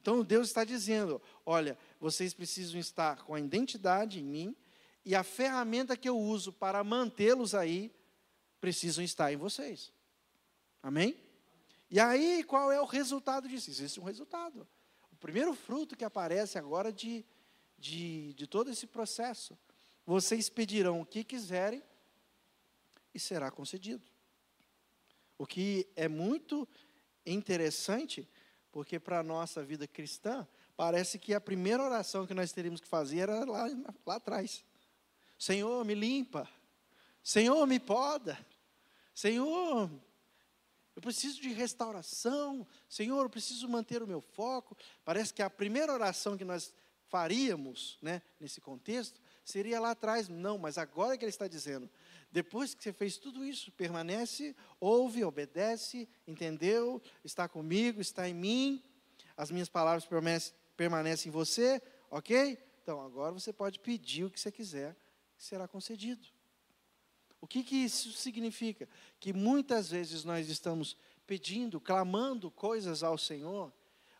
Então 0.00 0.22
Deus 0.22 0.48
está 0.48 0.64
dizendo: 0.64 1.20
olha, 1.44 1.78
vocês 2.00 2.32
precisam 2.32 2.78
estar 2.78 3.24
com 3.24 3.34
a 3.34 3.40
identidade 3.40 4.20
em 4.20 4.24
mim, 4.24 4.56
e 5.04 5.14
a 5.14 5.22
ferramenta 5.22 5.96
que 5.96 6.08
eu 6.08 6.18
uso 6.18 6.52
para 6.52 6.84
mantê-los 6.84 7.54
aí 7.54 7.92
precisam 8.60 9.02
estar 9.02 9.32
em 9.32 9.36
vocês. 9.36 9.92
Amém? 10.82 11.18
E 11.90 11.98
aí, 11.98 12.44
qual 12.44 12.70
é 12.70 12.80
o 12.80 12.84
resultado 12.84 13.48
disso? 13.48 13.70
Existe 13.70 13.98
um 13.98 14.04
resultado. 14.04 14.68
O 15.10 15.16
primeiro 15.16 15.54
fruto 15.54 15.96
que 15.96 16.04
aparece 16.04 16.58
agora 16.58 16.92
de, 16.92 17.24
de, 17.78 18.34
de 18.34 18.46
todo 18.46 18.70
esse 18.70 18.86
processo. 18.86 19.58
Vocês 20.04 20.48
pedirão 20.48 21.00
o 21.00 21.06
que 21.06 21.24
quiserem 21.24 21.82
e 23.14 23.18
será 23.18 23.50
concedido. 23.50 24.06
O 25.38 25.46
que 25.46 25.88
é 25.96 26.08
muito 26.08 26.68
interessante, 27.24 28.28
porque 28.70 28.98
para 28.98 29.20
a 29.20 29.22
nossa 29.22 29.62
vida 29.64 29.86
cristã, 29.86 30.46
parece 30.76 31.18
que 31.18 31.34
a 31.34 31.40
primeira 31.40 31.82
oração 31.82 32.26
que 32.26 32.34
nós 32.34 32.52
teríamos 32.52 32.80
que 32.80 32.88
fazer 32.88 33.20
era 33.20 33.44
lá, 33.44 33.66
lá 34.06 34.16
atrás. 34.16 34.64
Senhor, 35.38 35.84
me 35.84 35.94
limpa. 35.94 36.48
Senhor, 37.22 37.66
me 37.66 37.78
poda. 37.78 38.38
Senhor, 39.14 39.90
eu 40.96 41.02
preciso 41.02 41.40
de 41.40 41.50
restauração. 41.52 42.66
Senhor, 42.88 43.22
eu 43.22 43.30
preciso 43.30 43.68
manter 43.68 44.02
o 44.02 44.06
meu 44.06 44.20
foco. 44.20 44.76
Parece 45.04 45.32
que 45.32 45.42
a 45.42 45.50
primeira 45.50 45.92
oração 45.92 46.36
que 46.36 46.44
nós 46.44 46.72
faríamos, 47.08 47.98
né, 48.02 48.20
nesse 48.38 48.60
contexto, 48.60 49.20
seria 49.48 49.80
lá 49.80 49.92
atrás. 49.92 50.28
Não, 50.28 50.58
mas 50.58 50.76
agora 50.78 51.16
que 51.16 51.24
ele 51.24 51.30
está 51.30 51.48
dizendo, 51.48 51.88
depois 52.30 52.74
que 52.74 52.82
você 52.82 52.92
fez 52.92 53.16
tudo 53.16 53.44
isso, 53.44 53.72
permanece, 53.72 54.54
ouve, 54.78 55.24
obedece, 55.24 56.08
entendeu, 56.26 57.00
está 57.24 57.48
comigo, 57.48 58.00
está 58.00 58.28
em 58.28 58.34
mim, 58.34 58.82
as 59.36 59.50
minhas 59.50 59.68
palavras 59.68 60.06
permanecem, 60.76 61.30
em 61.30 61.32
você, 61.32 61.80
ok? 62.10 62.58
Então 62.82 63.00
agora 63.00 63.32
você 63.32 63.52
pode 63.52 63.78
pedir 63.80 64.24
o 64.24 64.30
que 64.30 64.38
você 64.38 64.52
quiser, 64.52 64.94
que 65.36 65.44
será 65.44 65.66
concedido. 65.66 66.26
O 67.40 67.46
que, 67.46 67.62
que 67.62 67.76
isso 67.76 68.12
significa? 68.12 68.88
Que 69.18 69.32
muitas 69.32 69.90
vezes 69.90 70.24
nós 70.24 70.48
estamos 70.48 70.96
pedindo, 71.26 71.80
clamando 71.80 72.50
coisas 72.50 73.02
ao 73.02 73.16
Senhor, 73.16 73.72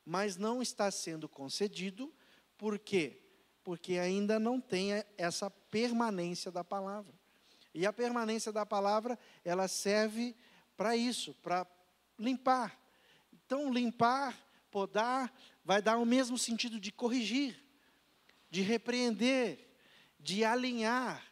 mas 0.05 0.37
não 0.37 0.63
está 0.63 0.91
sendo 0.91 1.29
concedido, 1.29 2.15
por 2.57 2.79
quê? 2.79 3.28
Porque 3.69 3.99
ainda 3.99 4.41
não 4.41 4.59
tem 4.59 5.05
essa 5.19 5.51
permanência 5.51 6.51
da 6.51 6.65
palavra. 6.65 7.13
E 7.75 7.85
a 7.85 7.93
permanência 7.93 8.51
da 8.51 8.65
palavra, 8.65 9.19
ela 9.45 9.69
serve 9.69 10.35
para 10.75 10.97
isso, 10.97 11.35
para 11.43 11.67
limpar. 12.19 12.81
Então, 13.31 13.71
limpar, 13.71 14.35
podar, 14.71 15.31
vai 15.63 15.83
dar 15.83 15.99
o 15.99 16.07
mesmo 16.07 16.39
sentido 16.39 16.81
de 16.81 16.91
corrigir, 16.91 17.63
de 18.51 18.63
repreender, 18.63 19.69
de 20.19 20.43
alinhar, 20.47 21.23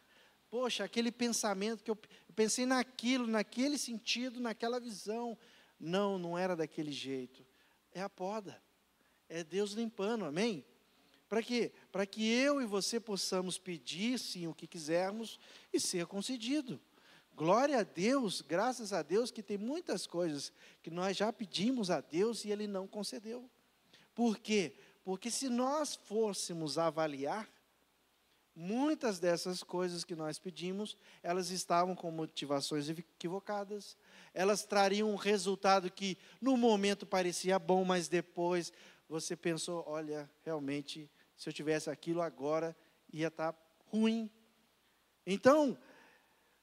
Poxa, 0.47 0.83
aquele 0.83 1.11
pensamento 1.11 1.83
que 1.83 1.89
eu, 1.89 1.97
pensei 2.35 2.67
naquilo, 2.67 3.25
naquele 3.25 3.79
sentido, 3.79 4.39
naquela 4.39 4.79
visão. 4.79 5.35
Não, 5.79 6.19
não 6.19 6.37
era 6.37 6.55
daquele 6.55 6.91
jeito. 6.91 7.43
É 7.91 7.99
a 7.99 8.07
poda. 8.07 8.61
É 9.27 9.43
Deus 9.43 9.71
limpando, 9.71 10.23
amém? 10.23 10.63
Para 11.27 11.43
quê? 11.43 11.71
Para 11.91 12.05
que 12.05 12.27
eu 12.27 12.61
e 12.61 12.65
você 12.65 12.99
possamos 12.99 13.57
pedir 13.57 14.17
sim 14.17 14.47
o 14.47 14.53
que 14.53 14.67
quisermos 14.67 15.39
e 15.73 15.79
ser 15.79 16.05
concedido. 16.05 16.79
Glória 17.35 17.79
a 17.79 17.83
Deus, 17.83 18.41
graças 18.41 18.93
a 18.93 19.03
Deus 19.03 19.29
que 19.29 19.43
tem 19.43 19.57
muitas 19.57 20.07
coisas 20.07 20.51
que 20.81 20.89
nós 20.89 21.15
já 21.15 21.31
pedimos 21.31 21.91
a 21.91 22.01
Deus 22.01 22.45
e 22.45 22.51
Ele 22.51 22.65
não 22.65 22.87
concedeu. 22.87 23.49
Por 24.15 24.39
quê? 24.39 24.73
Porque 25.03 25.29
se 25.29 25.47
nós 25.47 25.95
fôssemos 25.95 26.77
avaliar, 26.77 27.47
Muitas 28.59 29.19
dessas 29.19 29.61
coisas 29.61 30.03
que 30.03 30.15
nós 30.15 30.39
pedimos, 30.39 30.97
elas 31.21 31.51
estavam 31.51 31.93
com 31.93 32.09
motivações 32.09 32.89
equivocadas. 32.89 33.95
Elas 34.33 34.63
trariam 34.63 35.11
um 35.11 35.15
resultado 35.15 35.91
que 35.91 36.17
no 36.41 36.57
momento 36.57 37.05
parecia 37.05 37.59
bom, 37.59 37.85
mas 37.85 38.07
depois 38.07 38.73
você 39.07 39.35
pensou, 39.35 39.83
olha, 39.85 40.27
realmente, 40.43 41.07
se 41.37 41.47
eu 41.47 41.53
tivesse 41.53 41.89
aquilo 41.89 42.21
agora, 42.21 42.75
ia 43.13 43.27
estar 43.27 43.53
tá 43.53 43.59
ruim. 43.85 44.29
Então, 45.25 45.77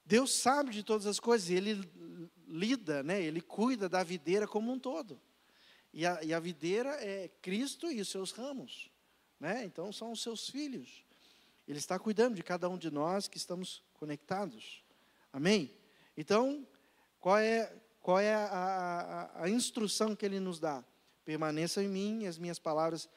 Deus 0.05 0.35
sabe 0.35 0.71
de 0.71 0.83
todas 0.83 1.07
as 1.07 1.21
coisas, 1.21 1.49
Ele 1.49 1.81
lida, 2.47 3.03
né? 3.03 3.23
Ele 3.23 3.41
cuida 3.41 3.89
da 3.89 4.03
videira 4.03 4.47
como 4.47 4.73
um 4.73 4.79
todo. 4.79 5.21
E 5.93 6.05
a, 6.05 6.23
e 6.25 6.35
a 6.35 6.41
videira 6.41 6.91
é 7.01 7.29
Cristo 7.41 7.91
e 7.91 8.01
os 8.01 8.09
seus 8.09 8.33
ramos, 8.33 8.91
né? 9.39 9.65
Então 9.65 9.93
são 9.93 10.11
os 10.11 10.21
seus 10.21 10.49
filhos. 10.49 11.05
Ele 11.69 11.79
está 11.79 11.99
cuidando 11.99 12.35
de 12.35 12.43
cada 12.43 12.69
um 12.69 12.77
de 12.77 12.91
nós 12.91 13.29
que 13.29 13.39
estamos 13.39 13.83
conectados. 13.95 14.85
Amém? 15.33 15.71
Então, 16.17 16.67
qual 17.21 17.39
é, 17.39 17.73
qual 18.01 18.19
é 18.19 18.35
a, 18.35 18.47
a, 18.47 19.45
a 19.45 19.49
instrução 19.49 20.15
que 20.15 20.27
ele 20.27 20.41
nos 20.41 20.59
dá? 20.59 20.85
Permaneçam 21.25 21.83
em 21.83 21.89
mim, 21.89 22.23
e 22.25 22.27
as 22.27 22.39
minhas 22.39 22.59
palavras 22.59 23.09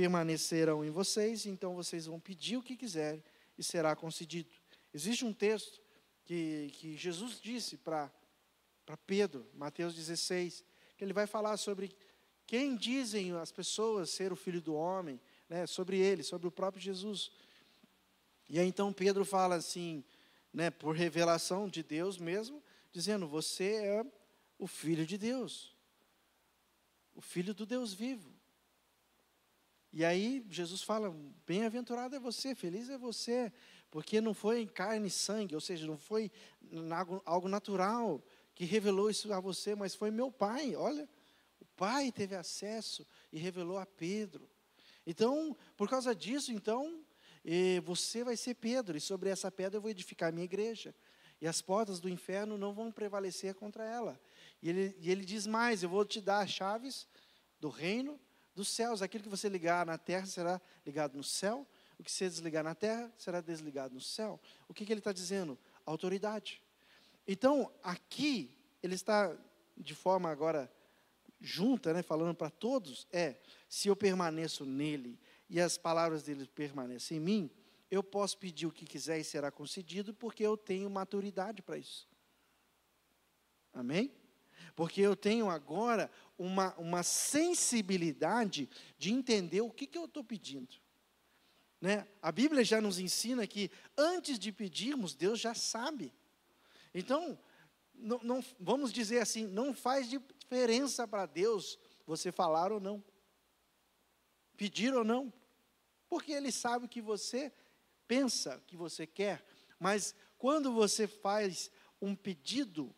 permanecerão 0.00 0.82
em 0.82 0.88
vocês, 0.88 1.44
então 1.44 1.74
vocês 1.74 2.06
vão 2.06 2.18
pedir 2.18 2.56
o 2.56 2.62
que 2.62 2.74
quiserem 2.74 3.22
e 3.58 3.62
será 3.62 3.94
concedido. 3.94 4.48
Existe 4.94 5.26
um 5.26 5.32
texto 5.32 5.78
que, 6.24 6.70
que 6.72 6.96
Jesus 6.96 7.38
disse 7.38 7.76
para 7.76 8.10
Pedro, 9.06 9.46
Mateus 9.52 9.94
16, 9.94 10.64
que 10.96 11.04
ele 11.04 11.12
vai 11.12 11.26
falar 11.26 11.58
sobre 11.58 11.94
quem 12.46 12.76
dizem 12.76 13.32
as 13.32 13.52
pessoas 13.52 14.08
ser 14.08 14.32
o 14.32 14.36
filho 14.36 14.62
do 14.62 14.74
homem, 14.74 15.20
né, 15.50 15.66
sobre 15.66 15.98
ele, 15.98 16.22
sobre 16.22 16.48
o 16.48 16.50
próprio 16.50 16.82
Jesus. 16.82 17.30
E 18.48 18.58
aí 18.58 18.66
então 18.66 18.94
Pedro 18.94 19.22
fala 19.26 19.56
assim, 19.56 20.02
né, 20.50 20.70
por 20.70 20.96
revelação 20.96 21.68
de 21.68 21.82
Deus 21.82 22.16
mesmo, 22.16 22.62
dizendo: 22.90 23.28
Você 23.28 23.74
é 23.74 24.06
o 24.58 24.66
filho 24.66 25.04
de 25.04 25.18
Deus, 25.18 25.76
o 27.14 27.20
filho 27.20 27.52
do 27.52 27.66
Deus 27.66 27.92
vivo. 27.92 28.39
E 29.92 30.04
aí 30.04 30.44
Jesus 30.48 30.82
fala: 30.82 31.14
Bem-aventurado 31.46 32.14
é 32.14 32.20
você, 32.20 32.54
feliz 32.54 32.88
é 32.88 32.96
você, 32.96 33.52
porque 33.90 34.20
não 34.20 34.32
foi 34.32 34.60
em 34.62 34.66
carne 34.66 35.08
e 35.08 35.10
sangue, 35.10 35.54
ou 35.54 35.60
seja, 35.60 35.86
não 35.86 35.98
foi 35.98 36.30
algo 37.24 37.48
natural 37.48 38.22
que 38.54 38.64
revelou 38.64 39.10
isso 39.10 39.32
a 39.32 39.40
você, 39.40 39.74
mas 39.74 39.94
foi 39.94 40.10
meu 40.10 40.30
pai. 40.30 40.76
Olha, 40.76 41.08
o 41.60 41.64
pai 41.76 42.12
teve 42.12 42.36
acesso 42.36 43.06
e 43.32 43.38
revelou 43.38 43.78
a 43.78 43.86
Pedro. 43.86 44.48
Então, 45.06 45.56
por 45.76 45.88
causa 45.88 46.14
disso, 46.14 46.52
então, 46.52 47.02
você 47.84 48.22
vai 48.22 48.36
ser 48.36 48.54
Pedro, 48.54 48.96
e 48.96 49.00
sobre 49.00 49.30
essa 49.30 49.50
pedra 49.50 49.78
eu 49.78 49.80
vou 49.80 49.90
edificar 49.90 50.28
a 50.28 50.32
minha 50.32 50.44
igreja. 50.44 50.94
E 51.40 51.48
as 51.48 51.62
portas 51.62 51.98
do 51.98 52.08
inferno 52.08 52.58
não 52.58 52.74
vão 52.74 52.92
prevalecer 52.92 53.54
contra 53.54 53.84
ela. 53.84 54.20
E 54.62 54.68
ele, 54.68 54.96
e 55.00 55.10
ele 55.10 55.24
diz 55.24 55.46
mais: 55.46 55.82
Eu 55.82 55.88
vou 55.88 56.04
te 56.04 56.20
dar 56.20 56.40
as 56.40 56.50
chaves 56.50 57.08
do 57.58 57.70
reino 57.70 58.20
dos 58.54 58.68
céus. 58.68 59.02
Aquilo 59.02 59.24
que 59.24 59.30
você 59.30 59.48
ligar 59.48 59.84
na 59.86 59.98
terra 59.98 60.26
será 60.26 60.60
ligado 60.84 61.16
no 61.16 61.24
céu. 61.24 61.66
O 61.98 62.02
que 62.02 62.10
você 62.10 62.28
desligar 62.28 62.64
na 62.64 62.74
terra 62.74 63.12
será 63.18 63.40
desligado 63.40 63.94
no 63.94 64.00
céu. 64.00 64.40
O 64.68 64.74
que, 64.74 64.86
que 64.86 64.92
ele 64.92 65.00
está 65.00 65.12
dizendo? 65.12 65.58
Autoridade. 65.84 66.62
Então, 67.26 67.72
aqui, 67.82 68.56
ele 68.82 68.94
está 68.94 69.36
de 69.76 69.94
forma 69.94 70.30
agora 70.30 70.72
junta, 71.40 71.92
né, 71.92 72.02
falando 72.02 72.34
para 72.34 72.50
todos: 72.50 73.06
é, 73.12 73.36
se 73.68 73.88
eu 73.88 73.96
permaneço 73.96 74.64
nele 74.64 75.18
e 75.48 75.60
as 75.60 75.76
palavras 75.78 76.22
dele 76.22 76.46
permanecem 76.46 77.16
em 77.16 77.20
mim, 77.20 77.50
eu 77.90 78.02
posso 78.02 78.38
pedir 78.38 78.66
o 78.66 78.72
que 78.72 78.84
quiser 78.84 79.18
e 79.18 79.24
será 79.24 79.50
concedido, 79.50 80.14
porque 80.14 80.44
eu 80.44 80.56
tenho 80.56 80.88
maturidade 80.88 81.60
para 81.60 81.76
isso. 81.76 82.08
Amém? 83.72 84.12
Porque 84.76 85.00
eu 85.00 85.16
tenho 85.16 85.50
agora 85.50 86.10
uma, 86.40 86.74
uma 86.76 87.02
sensibilidade 87.02 88.66
de 88.96 89.12
entender 89.12 89.60
o 89.60 89.70
que, 89.70 89.86
que 89.86 89.98
eu 89.98 90.06
estou 90.06 90.24
pedindo. 90.24 90.74
Né? 91.78 92.08
A 92.22 92.32
Bíblia 92.32 92.64
já 92.64 92.80
nos 92.80 92.98
ensina 92.98 93.46
que 93.46 93.70
antes 93.94 94.38
de 94.38 94.50
pedirmos, 94.50 95.14
Deus 95.14 95.38
já 95.38 95.52
sabe. 95.52 96.14
Então, 96.94 97.38
não, 97.92 98.18
não, 98.22 98.44
vamos 98.58 98.90
dizer 98.90 99.18
assim, 99.18 99.46
não 99.46 99.74
faz 99.74 100.08
diferença 100.08 101.06
para 101.06 101.26
Deus 101.26 101.78
você 102.06 102.32
falar 102.32 102.72
ou 102.72 102.80
não, 102.80 103.04
pedir 104.56 104.94
ou 104.94 105.04
não, 105.04 105.30
porque 106.08 106.32
Ele 106.32 106.50
sabe 106.50 106.86
o 106.86 106.88
que 106.88 107.02
você 107.02 107.52
pensa, 108.08 108.62
que 108.66 108.78
você 108.78 109.06
quer. 109.06 109.44
Mas 109.78 110.14
quando 110.38 110.72
você 110.72 111.06
faz 111.06 111.70
um 112.00 112.14
pedido, 112.16 112.94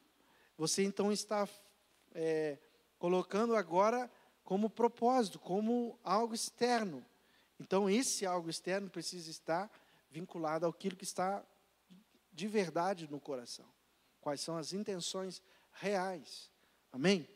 você 0.56 0.84
então 0.84 1.10
está 1.10 1.48
é, 2.14 2.56
colocando 3.02 3.56
agora 3.56 4.08
como 4.44 4.70
propósito, 4.70 5.40
como 5.40 5.98
algo 6.04 6.36
externo. 6.36 7.04
Então, 7.58 7.90
esse 7.90 8.24
algo 8.24 8.48
externo 8.48 8.88
precisa 8.88 9.28
estar 9.28 9.68
vinculado 10.08 10.66
àquilo 10.66 10.94
que 10.94 11.02
está 11.02 11.44
de 12.32 12.46
verdade 12.46 13.10
no 13.10 13.18
coração. 13.18 13.66
Quais 14.20 14.40
são 14.40 14.56
as 14.56 14.72
intenções 14.72 15.42
reais. 15.72 16.48
Amém? 16.92 17.26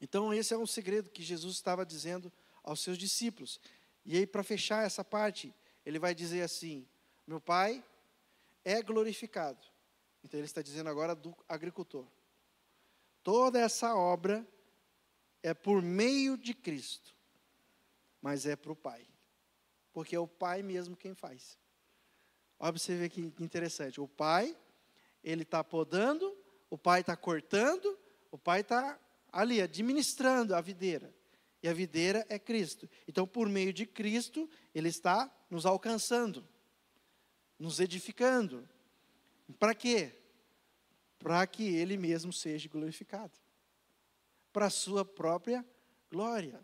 Então, 0.00 0.34
esse 0.34 0.52
é 0.52 0.58
um 0.58 0.66
segredo 0.66 1.10
que 1.10 1.22
Jesus 1.22 1.54
estava 1.54 1.86
dizendo 1.86 2.32
aos 2.60 2.80
seus 2.80 2.98
discípulos. 2.98 3.60
E 4.04 4.16
aí, 4.16 4.26
para 4.26 4.42
fechar 4.42 4.84
essa 4.84 5.04
parte, 5.04 5.54
ele 5.86 6.00
vai 6.00 6.12
dizer 6.12 6.42
assim: 6.42 6.84
Meu 7.24 7.40
Pai 7.40 7.84
é 8.64 8.82
glorificado. 8.82 9.64
Então, 10.24 10.40
ele 10.40 10.46
está 10.46 10.60
dizendo 10.60 10.90
agora 10.90 11.14
do 11.14 11.36
agricultor. 11.48 12.04
Toda 13.32 13.60
essa 13.60 13.94
obra 13.94 14.44
é 15.40 15.54
por 15.54 15.80
meio 15.80 16.36
de 16.36 16.52
Cristo, 16.52 17.14
mas 18.20 18.44
é 18.44 18.56
para 18.56 18.72
o 18.72 18.74
Pai, 18.74 19.06
porque 19.92 20.16
é 20.16 20.18
o 20.18 20.26
Pai 20.26 20.64
mesmo 20.64 20.96
quem 20.96 21.14
faz. 21.14 21.56
Ver 22.88 23.08
que 23.08 23.20
interessante. 23.38 24.00
O 24.00 24.08
Pai, 24.08 24.58
ele 25.22 25.44
está 25.44 25.62
podando, 25.62 26.36
o 26.68 26.76
Pai 26.76 27.02
está 27.02 27.16
cortando, 27.16 27.96
o 28.32 28.36
Pai 28.36 28.62
está 28.62 28.98
ali 29.30 29.62
administrando 29.62 30.52
a 30.52 30.60
videira. 30.60 31.14
E 31.62 31.68
a 31.68 31.72
videira 31.72 32.26
é 32.28 32.36
Cristo. 32.36 32.90
Então, 33.06 33.28
por 33.28 33.48
meio 33.48 33.72
de 33.72 33.86
Cristo, 33.86 34.50
Ele 34.74 34.88
está 34.88 35.32
nos 35.48 35.64
alcançando, 35.64 36.44
nos 37.56 37.78
edificando. 37.78 38.68
Para 39.56 39.72
quê? 39.72 40.19
Para 41.20 41.46
que 41.46 41.62
Ele 41.62 41.96
mesmo 41.96 42.32
seja 42.32 42.68
glorificado. 42.68 43.38
Para 44.52 44.66
a 44.66 44.70
sua 44.70 45.04
própria 45.04 45.64
glória. 46.10 46.60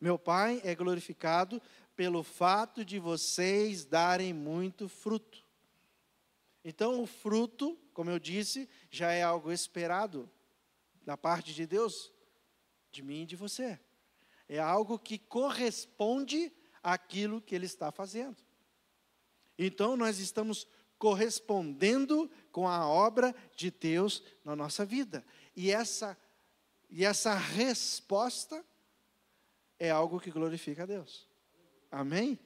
Meu 0.00 0.18
Pai 0.18 0.60
é 0.64 0.74
glorificado 0.74 1.62
pelo 1.94 2.24
fato 2.24 2.84
de 2.84 2.98
vocês 2.98 3.84
darem 3.84 4.32
muito 4.32 4.88
fruto. 4.88 5.44
Então, 6.64 7.02
o 7.02 7.06
fruto, 7.06 7.78
como 7.92 8.10
eu 8.10 8.18
disse, 8.18 8.68
já 8.90 9.12
é 9.12 9.22
algo 9.22 9.52
esperado 9.52 10.28
da 11.04 11.16
parte 11.16 11.54
de 11.54 11.66
Deus, 11.66 12.12
de 12.90 13.02
mim 13.02 13.22
e 13.22 13.26
de 13.26 13.36
você. 13.36 13.78
É 14.48 14.58
algo 14.58 14.98
que 14.98 15.18
corresponde 15.18 16.52
àquilo 16.82 17.40
que 17.40 17.54
Ele 17.54 17.66
está 17.66 17.92
fazendo. 17.92 18.36
Então, 19.58 19.96
nós 19.96 20.18
estamos 20.18 20.66
correspondendo 20.98 22.30
com 22.54 22.68
a 22.68 22.86
obra 22.86 23.34
de 23.56 23.68
Deus 23.68 24.22
na 24.44 24.54
nossa 24.54 24.86
vida. 24.86 25.24
E 25.56 25.72
essa, 25.72 26.16
e 26.88 27.04
essa 27.04 27.34
resposta 27.34 28.64
é 29.76 29.90
algo 29.90 30.20
que 30.20 30.30
glorifica 30.30 30.84
a 30.84 30.86
Deus. 30.86 31.28
Amém? 31.90 32.38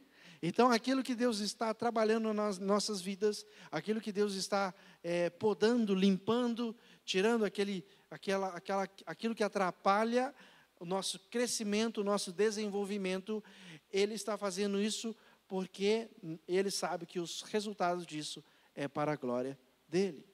Então, 0.42 0.70
aquilo 0.70 1.02
que 1.02 1.14
Deus 1.14 1.40
está 1.40 1.74
trabalhando 1.74 2.32
nas 2.32 2.58
nossas 2.58 3.02
vidas, 3.02 3.44
aquilo 3.70 4.00
que 4.00 4.10
Deus 4.10 4.32
está 4.32 4.72
é, 5.04 5.28
podando, 5.28 5.94
limpando, 5.94 6.74
tirando 7.04 7.44
aquele, 7.44 7.84
aquela, 8.10 8.48
aquela, 8.56 8.88
aquilo 9.04 9.34
que 9.34 9.44
atrapalha 9.44 10.34
o 10.80 10.86
nosso 10.86 11.18
crescimento, 11.28 12.00
o 12.00 12.04
nosso 12.04 12.32
desenvolvimento, 12.32 13.44
Ele 13.92 14.14
está 14.14 14.38
fazendo 14.38 14.80
isso 14.80 15.14
porque 15.46 16.08
Ele 16.48 16.70
sabe 16.70 17.04
que 17.04 17.20
os 17.20 17.42
resultados 17.42 18.06
disso 18.06 18.42
é 18.74 18.88
para 18.88 19.12
a 19.12 19.16
glória 19.16 19.58
dele. 19.88 20.26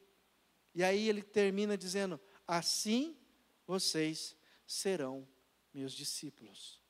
E 0.74 0.82
aí 0.82 1.08
ele 1.08 1.22
termina 1.22 1.78
dizendo: 1.78 2.20
Assim 2.46 3.16
vocês 3.66 4.36
serão 4.66 5.26
meus 5.72 5.92
discípulos. 5.92 6.80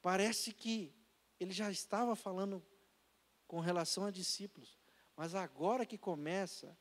Parece 0.00 0.52
que 0.52 0.92
ele 1.38 1.52
já 1.52 1.70
estava 1.70 2.14
falando 2.14 2.64
com 3.46 3.60
relação 3.60 4.04
a 4.04 4.10
discípulos, 4.10 4.78
mas 5.16 5.34
agora 5.34 5.86
que 5.86 5.98
começa 5.98 6.76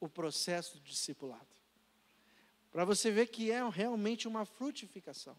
o 0.00 0.08
processo 0.08 0.78
do 0.78 0.84
discipulado. 0.84 1.54
Para 2.70 2.84
você 2.84 3.10
ver 3.10 3.28
que 3.28 3.50
é 3.50 3.66
realmente 3.68 4.26
uma 4.26 4.44
frutificação. 4.44 5.36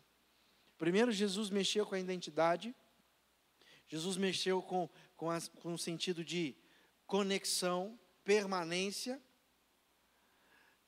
Primeiro, 0.77 1.11
Jesus 1.11 1.49
mexeu 1.49 1.85
com 1.85 1.95
a 1.95 1.99
identidade, 1.99 2.75
Jesus 3.87 4.17
mexeu 4.17 4.61
com, 4.61 4.89
com, 5.15 5.29
as, 5.29 5.47
com 5.47 5.73
o 5.73 5.77
sentido 5.77 6.23
de 6.23 6.55
conexão, 7.05 7.99
permanência, 8.25 9.21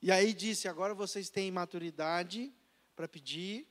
e 0.02 0.12
aí 0.12 0.34
disse: 0.34 0.68
agora 0.68 0.94
vocês 0.94 1.30
têm 1.30 1.52
maturidade 1.52 2.54
para 2.96 3.08
pedir 3.08 3.64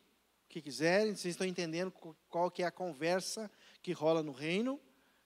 o 0.44 0.48
que 0.48 0.62
quiserem, 0.62 1.14
vocês 1.14 1.34
estão 1.34 1.46
entendendo 1.46 1.92
qual 2.28 2.50
que 2.50 2.62
é 2.62 2.66
a 2.66 2.70
conversa 2.70 3.50
que 3.82 3.92
rola 3.92 4.22
no 4.22 4.32
reino, 4.32 4.80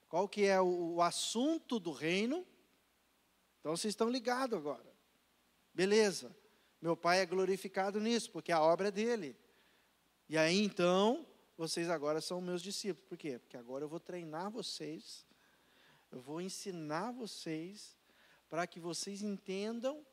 qual 0.08 0.28
que 0.28 0.44
é 0.44 0.60
o, 0.60 1.00
assunto 1.00 1.78
do 1.78 1.92
reino. 1.92 2.46
Então 3.60 3.76
vocês 3.76 3.92
estão 3.92 4.08
ligados 4.08 4.58
agora. 4.58 4.90
Beleza. 5.72 6.34
Meu 6.80 6.96
pai 6.96 7.20
é 7.20 7.26
glorificado 7.26 8.00
nisso, 8.00 8.30
porque 8.30 8.50
a 8.50 8.60
obra 8.60 8.88
é 8.88 8.90
dele. 8.90 9.36
E 10.28 10.38
aí 10.38 10.64
então, 10.64 11.26
vocês 11.56 11.90
agora 11.90 12.22
são 12.22 12.40
meus 12.40 12.62
discípulos. 12.62 13.06
Por 13.06 13.18
quê? 13.18 13.38
Porque 13.38 13.56
agora 13.56 13.84
eu 13.84 13.88
vou 13.88 14.00
treinar 14.00 14.50
vocês, 14.50 15.26
eu 16.10 16.20
vou 16.20 16.40
ensinar 16.40 17.12
vocês, 17.12 17.99
para 18.50 18.66
que 18.66 18.80
vocês 18.80 19.22
entendam 19.22 20.04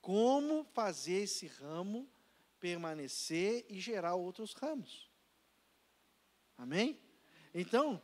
como 0.00 0.64
fazer 0.64 1.22
esse 1.22 1.46
ramo 1.46 2.08
permanecer 2.58 3.66
e 3.68 3.78
gerar 3.78 4.14
outros 4.14 4.54
ramos. 4.54 5.10
Amém? 6.56 6.98
Então, 7.54 8.02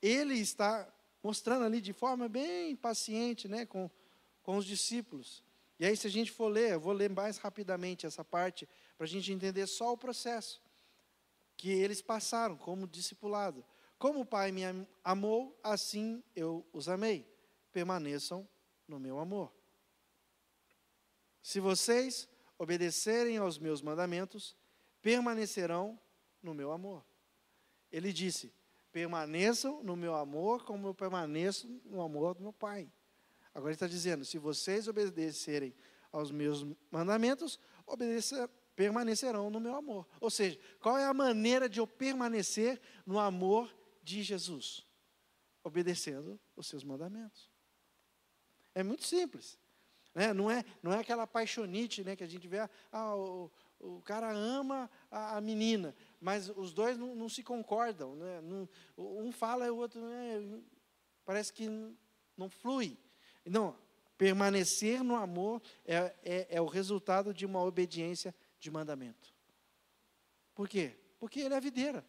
ele 0.00 0.34
está 0.34 0.90
mostrando 1.22 1.64
ali 1.64 1.80
de 1.80 1.92
forma 1.92 2.28
bem 2.28 2.76
paciente, 2.76 3.48
né, 3.48 3.66
com, 3.66 3.90
com 4.42 4.56
os 4.56 4.64
discípulos. 4.64 5.42
E 5.78 5.84
aí, 5.84 5.96
se 5.96 6.06
a 6.06 6.10
gente 6.10 6.30
for 6.30 6.46
ler, 6.48 6.72
eu 6.72 6.80
vou 6.80 6.92
ler 6.92 7.10
mais 7.10 7.36
rapidamente 7.36 8.06
essa 8.06 8.24
parte, 8.24 8.68
para 8.96 9.04
a 9.04 9.08
gente 9.08 9.32
entender 9.32 9.66
só 9.66 9.92
o 9.92 9.98
processo 9.98 10.62
que 11.56 11.70
eles 11.70 12.00
passaram 12.00 12.56
como 12.56 12.86
discipulado. 12.86 13.64
Como 13.98 14.20
o 14.20 14.26
Pai 14.26 14.52
me 14.52 14.62
amou, 15.02 15.58
assim 15.62 16.22
eu 16.34 16.64
os 16.72 16.88
amei. 16.88 17.26
Permaneçam 17.72 18.46
no 18.88 18.98
meu 18.98 19.18
amor. 19.18 19.52
Se 21.42 21.60
vocês 21.60 22.28
obedecerem 22.58 23.36
aos 23.36 23.58
meus 23.58 23.80
mandamentos, 23.80 24.56
permanecerão 25.00 25.98
no 26.42 26.54
meu 26.54 26.72
amor. 26.72 27.04
Ele 27.90 28.12
disse: 28.12 28.52
permaneçam 28.92 29.82
no 29.82 29.94
meu 29.94 30.14
amor 30.14 30.64
como 30.64 30.88
eu 30.88 30.94
permaneço 30.94 31.68
no 31.84 32.00
amor 32.00 32.34
do 32.34 32.42
meu 32.42 32.52
Pai. 32.52 32.90
Agora 33.54 33.70
ele 33.70 33.76
está 33.76 33.86
dizendo: 33.86 34.24
se 34.24 34.38
vocês 34.38 34.88
obedecerem 34.88 35.74
aos 36.10 36.30
meus 36.30 36.66
mandamentos, 36.90 37.60
obedecer, 37.86 38.48
permanecerão 38.74 39.50
no 39.50 39.60
meu 39.60 39.74
amor. 39.76 40.06
Ou 40.20 40.30
seja, 40.30 40.58
qual 40.80 40.98
é 40.98 41.04
a 41.04 41.14
maneira 41.14 41.68
de 41.68 41.80
eu 41.80 41.86
permanecer 41.86 42.80
no 43.04 43.18
amor 43.18 43.74
de 44.02 44.22
Jesus? 44.22 44.86
Obedecendo 45.62 46.40
os 46.54 46.66
seus 46.66 46.84
mandamentos. 46.84 47.50
É 48.76 48.82
muito 48.82 49.04
simples. 49.04 49.58
Né? 50.14 50.34
Não, 50.34 50.50
é, 50.50 50.62
não 50.82 50.92
é 50.92 50.98
aquela 50.98 51.26
paixonite 51.26 52.04
né, 52.04 52.14
que 52.14 52.22
a 52.22 52.26
gente 52.26 52.46
vê, 52.46 52.58
ah, 52.92 53.16
o, 53.16 53.50
o 53.80 54.02
cara 54.02 54.30
ama 54.30 54.90
a, 55.10 55.38
a 55.38 55.40
menina, 55.40 55.96
mas 56.20 56.50
os 56.50 56.74
dois 56.74 56.98
não, 56.98 57.14
não 57.14 57.26
se 57.26 57.42
concordam. 57.42 58.14
Né? 58.14 58.42
Não, 58.42 58.68
um 58.98 59.32
fala 59.32 59.66
e 59.66 59.70
o 59.70 59.76
outro 59.76 59.98
né, 59.98 60.60
parece 61.24 61.54
que 61.54 61.66
não 62.36 62.50
flui. 62.50 62.98
Não, 63.46 63.74
permanecer 64.18 65.02
no 65.02 65.16
amor 65.16 65.62
é, 65.86 66.14
é, 66.22 66.46
é 66.50 66.60
o 66.60 66.66
resultado 66.66 67.32
de 67.32 67.46
uma 67.46 67.62
obediência 67.62 68.34
de 68.60 68.70
mandamento. 68.70 69.32
Por 70.54 70.68
quê? 70.68 70.94
Porque 71.18 71.40
ele 71.40 71.54
é 71.54 71.56
a 71.56 71.60
videira. 71.60 72.04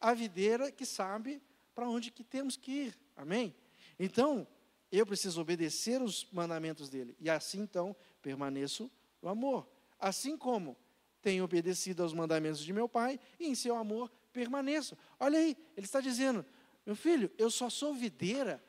A 0.00 0.14
videira 0.14 0.70
que 0.70 0.86
sabe 0.86 1.42
para 1.74 1.88
onde 1.88 2.12
que 2.12 2.22
temos 2.22 2.56
que 2.56 2.70
ir. 2.70 2.98
Amém? 3.16 3.52
Então, 3.98 4.46
eu 4.90 5.06
preciso 5.06 5.40
obedecer 5.40 6.00
os 6.00 6.26
mandamentos 6.32 6.88
dele. 6.88 7.16
E 7.20 7.28
assim, 7.28 7.60
então, 7.60 7.94
permaneço 8.22 8.90
no 9.20 9.28
amor. 9.28 9.68
Assim 9.98 10.36
como 10.36 10.76
tenho 11.20 11.44
obedecido 11.44 12.02
aos 12.02 12.12
mandamentos 12.12 12.64
de 12.64 12.72
meu 12.72 12.88
pai, 12.88 13.18
e 13.38 13.46
em 13.46 13.54
seu 13.54 13.76
amor 13.76 14.10
permaneço. 14.32 14.96
Olha 15.18 15.38
aí, 15.38 15.56
ele 15.76 15.86
está 15.86 16.00
dizendo: 16.00 16.44
Meu 16.86 16.96
filho, 16.96 17.30
eu 17.36 17.50
só 17.50 17.68
sou 17.68 17.94
videira 17.94 18.62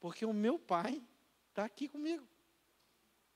porque 0.00 0.24
o 0.24 0.32
meu 0.32 0.58
pai 0.58 1.02
está 1.48 1.64
aqui 1.64 1.88
comigo. 1.88 2.26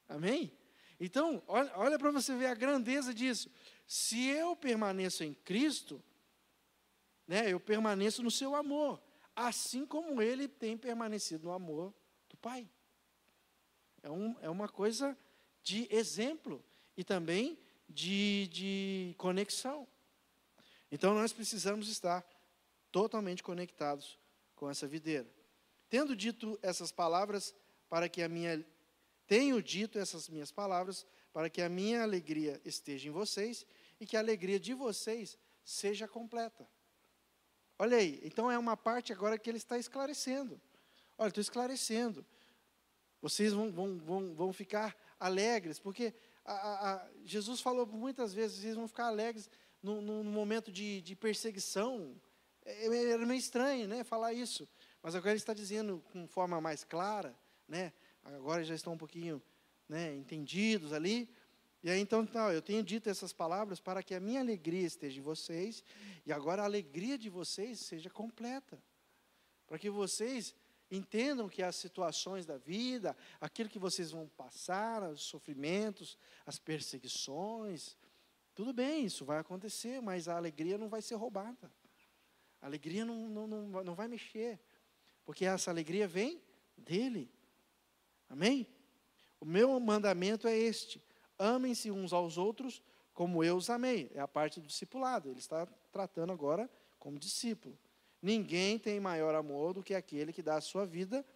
Amém? 0.09 0.57
Então, 1.01 1.43
olha, 1.49 1.73
olha 1.75 1.99
para 1.99 2.11
você 2.13 2.37
ver 2.37 2.47
a 2.47 2.55
grandeza 2.55 3.13
disso. 3.13 3.51
Se 3.87 4.29
eu 4.29 4.55
permaneço 4.55 5.25
em 5.25 5.35
Cristo, 5.35 6.03
né, 7.27 7.51
eu 7.51 7.59
permaneço 7.59 8.23
no 8.23 8.31
seu 8.31 8.55
amor, 8.55 9.03
assim 9.35 9.87
como 9.87 10.21
ele 10.21 10.49
tem 10.49 10.77
permanecido 10.77 11.49
no 11.49 11.53
amor 11.53 11.93
do 12.29 12.37
Pai. 12.37 12.69
É, 14.03 14.11
um, 14.11 14.37
é 14.41 14.51
uma 14.51 14.69
coisa 14.69 15.17
de 15.63 15.87
exemplo 15.95 16.65
e 16.97 17.05
também 17.05 17.59
de, 17.89 18.49
de 18.49 19.15
conexão. 19.17 19.87
Então 20.91 21.15
nós 21.15 21.33
precisamos 21.33 21.89
estar 21.89 22.25
totalmente 22.91 23.43
conectados 23.43 24.19
com 24.55 24.69
essa 24.69 24.87
videira. 24.87 25.29
Tendo 25.89 26.15
dito 26.15 26.59
essas 26.63 26.93
palavras, 26.93 27.55
para 27.89 28.09
que 28.09 28.23
a 28.23 28.29
minha 28.29 28.65
tenho 29.27 29.63
dito 29.63 29.99
essas 29.99 30.29
minhas 30.29 30.51
palavras, 30.51 31.07
para 31.33 31.49
que 31.49 31.63
a 31.63 31.69
minha 31.69 32.03
alegria 32.03 32.61
esteja 32.65 33.09
em 33.09 33.13
vocês 33.13 33.67
e 33.99 34.05
que 34.05 34.17
a 34.17 34.21
alegria 34.21 34.61
de 34.61 34.75
vocês 34.75 35.39
seja 35.65 36.07
completa. 36.07 36.69
Olha 37.83 37.97
aí, 37.97 38.21
então 38.23 38.49
é 38.49 38.57
uma 38.57 38.77
parte 38.77 39.13
agora 39.13 39.37
que 39.37 39.51
ele 39.51 39.59
está 39.59 39.77
esclarecendo. 39.77 40.61
Olha, 41.19 41.31
estou 41.31 41.41
esclarecendo. 41.41 42.25
Vocês 43.21 43.53
vão, 43.53 43.73
vão, 43.73 43.99
vão, 43.99 44.35
vão 44.37 44.53
ficar 44.53 44.97
alegres, 45.19 45.81
porque 45.81 46.15
a, 46.45 46.53
a, 46.53 46.95
a, 46.95 47.11
Jesus 47.25 47.61
falou 47.61 47.85
muitas 47.85 48.33
vezes, 48.33 48.61
vocês 48.61 48.77
vão 48.77 48.87
ficar 48.87 49.07
alegres 49.09 49.51
no, 49.83 50.01
no 50.01 50.23
momento 50.23 50.71
de, 50.71 51.01
de 51.01 51.17
perseguição. 51.17 52.15
É, 52.65 52.87
é, 52.87 53.11
era 53.15 53.27
meio 53.27 53.41
estranho 53.41 53.89
né, 53.89 54.05
falar 54.05 54.33
isso. 54.33 54.69
Mas 55.03 55.17
agora 55.17 55.33
ele 55.33 55.39
está 55.39 55.53
dizendo 55.53 56.01
com 56.13 56.25
forma 56.29 56.61
mais 56.61 56.85
clara, 56.85 57.37
né? 57.67 57.93
agora 58.23 58.63
já 58.63 58.77
estão 58.77 58.93
um 58.93 58.99
pouquinho 58.99 59.43
né, 59.89 60.15
entendidos 60.15 60.93
ali. 60.93 61.29
E 61.83 61.91
aí 61.91 62.01
então, 62.01 62.25
tá, 62.25 62.53
eu 62.53 62.63
tenho 62.63 62.83
dito 62.83 63.11
essas 63.11 63.33
palavras 63.33 63.81
para 63.81 64.03
que 64.03 64.15
a 64.15 64.21
minha 64.21 64.41
alegria 64.41 64.87
esteja 64.87 65.19
em 65.19 65.23
vocês, 65.23 65.83
e 66.25 66.33
agora 66.33 66.63
a 66.63 66.65
alegria 66.65 67.19
de 67.19 67.29
vocês 67.29 67.81
seja 67.81 68.09
completa. 68.09 68.81
Para 69.67 69.79
que 69.79 69.91
vocês 69.91 70.55
entendam 70.91 71.49
que 71.49 71.63
as 71.63 71.75
situações 71.75 72.47
da 72.47 72.59
vida, 72.59 73.17
aquilo 73.41 73.69
que 73.69 73.79
vocês 73.79 74.11
vão 74.11 74.29
passar, 74.29 75.03
os 75.11 75.23
sofrimentos, 75.23 76.17
as 76.47 76.59
perseguições, 76.59 77.97
tudo 78.55 78.73
bem, 78.73 79.07
isso 79.07 79.25
vai 79.25 79.39
acontecer, 79.39 80.01
mas 80.01 80.29
a 80.29 80.37
alegria 80.37 80.77
não 80.77 80.89
vai 80.89 81.01
ser 81.01 81.15
roubada. 81.15 81.73
A 82.61 82.67
alegria 82.67 83.05
não, 83.05 83.29
não, 83.29 83.47
não, 83.47 83.85
não 83.85 83.95
vai 83.95 84.07
mexer, 84.07 84.61
porque 85.25 85.45
essa 85.45 85.71
alegria 85.71 86.07
vem 86.07 86.41
dele. 86.77 87.29
Amém? 88.29 88.69
O 89.41 89.45
meu 89.45 89.81
mandamento 89.81 90.47
é 90.47 90.57
este: 90.57 91.03
amem-se 91.43 91.91
uns 91.91 92.13
aos 92.13 92.39
outros 92.39 92.83
como 93.13 93.43
eu 93.43 93.57
os 93.57 93.69
amei. 93.69 94.11
É 94.15 94.21
a 94.21 94.29
parte 94.29 94.61
do 94.61 94.67
discipulado. 94.67 95.29
Ele 95.29 95.39
está 95.39 95.67
tratando 95.91 96.33
agora 96.33 96.71
como 96.99 97.19
discípulo. 97.19 97.77
Ninguém 98.21 98.79
tem 98.79 99.01
maior 99.01 99.35
amor 99.35 99.75
do 99.75 99.83
que 99.83 99.95
aquele 99.95 100.33
que 100.33 100.43
dá 100.43 100.57
a 100.57 100.61
sua 100.61 100.87
vida 100.87 101.27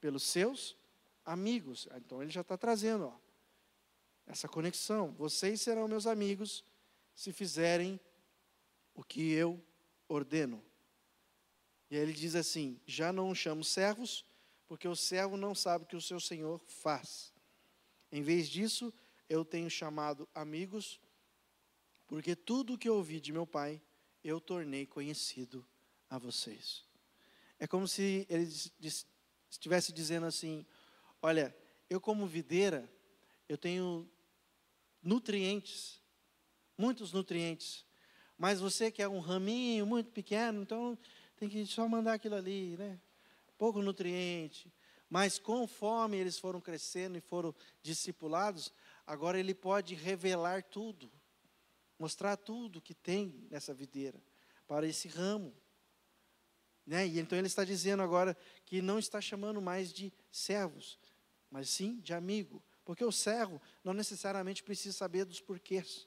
pelos 0.00 0.22
seus 0.22 0.76
amigos. 1.24 1.88
Então 1.96 2.22
ele 2.22 2.30
já 2.30 2.42
está 2.42 2.56
trazendo 2.56 3.06
ó, 3.06 3.16
essa 4.26 4.46
conexão. 4.46 5.12
Vocês 5.12 5.60
serão 5.62 5.88
meus 5.88 6.06
amigos 6.06 6.62
se 7.14 7.32
fizerem 7.32 7.98
o 8.94 9.02
que 9.02 9.32
eu 9.32 9.60
ordeno. 10.06 10.62
E 11.90 11.96
aí 11.96 12.02
ele 12.02 12.12
diz 12.12 12.34
assim: 12.34 12.78
Já 12.86 13.12
não 13.12 13.34
chamo 13.34 13.64
servos, 13.64 14.24
porque 14.68 14.86
o 14.86 14.94
servo 14.94 15.36
não 15.36 15.54
sabe 15.54 15.84
o 15.84 15.88
que 15.88 15.96
o 15.96 16.00
seu 16.00 16.20
senhor 16.20 16.60
faz. 16.66 17.32
Em 18.12 18.22
vez 18.22 18.48
disso, 18.48 18.92
eu 19.28 19.44
tenho 19.44 19.68
chamado 19.68 20.28
amigos, 20.34 21.00
porque 22.06 22.36
tudo 22.36 22.74
o 22.74 22.78
que 22.78 22.88
ouvi 22.88 23.20
de 23.20 23.32
meu 23.32 23.46
pai, 23.46 23.80
eu 24.22 24.40
tornei 24.40 24.86
conhecido 24.86 25.66
a 26.08 26.18
vocês. 26.18 26.84
É 27.58 27.66
como 27.66 27.88
se 27.88 28.26
ele 28.28 28.48
estivesse 29.50 29.92
dizendo 29.92 30.26
assim: 30.26 30.64
Olha, 31.20 31.56
eu 31.88 32.00
como 32.00 32.26
videira, 32.26 32.90
eu 33.48 33.56
tenho 33.56 34.08
nutrientes, 35.02 36.00
muitos 36.76 37.12
nutrientes, 37.12 37.84
mas 38.36 38.60
você 38.60 38.90
que 38.90 39.02
é 39.02 39.08
um 39.08 39.20
raminho 39.20 39.86
muito 39.86 40.10
pequeno, 40.10 40.62
então 40.62 40.98
tem 41.36 41.48
que 41.48 41.64
só 41.66 41.88
mandar 41.88 42.14
aquilo 42.14 42.34
ali, 42.34 42.76
né? 42.76 43.00
Pouco 43.56 43.80
nutriente. 43.80 44.72
Mas 45.08 45.38
conforme 45.38 46.16
eles 46.16 46.38
foram 46.38 46.60
crescendo 46.60 47.16
e 47.16 47.20
foram 47.20 47.54
discipulados, 47.82 48.72
agora 49.06 49.38
ele 49.38 49.54
pode 49.54 49.94
revelar 49.94 50.62
tudo, 50.64 51.10
mostrar 51.98 52.36
tudo 52.36 52.80
que 52.80 52.94
tem 52.94 53.46
nessa 53.50 53.72
videira 53.72 54.20
para 54.66 54.86
esse 54.86 55.08
ramo. 55.08 55.54
Né? 56.84 57.06
E 57.06 57.18
então 57.18 57.38
ele 57.38 57.46
está 57.46 57.64
dizendo 57.64 58.02
agora 58.02 58.36
que 58.64 58.82
não 58.82 58.98
está 58.98 59.20
chamando 59.20 59.60
mais 59.60 59.92
de 59.92 60.12
servos, 60.30 60.98
mas 61.50 61.68
sim 61.68 62.00
de 62.00 62.12
amigo. 62.12 62.62
Porque 62.84 63.04
o 63.04 63.12
servo 63.12 63.60
não 63.82 63.92
necessariamente 63.92 64.62
precisa 64.62 64.96
saber 64.96 65.24
dos 65.24 65.40
porquês. 65.40 66.06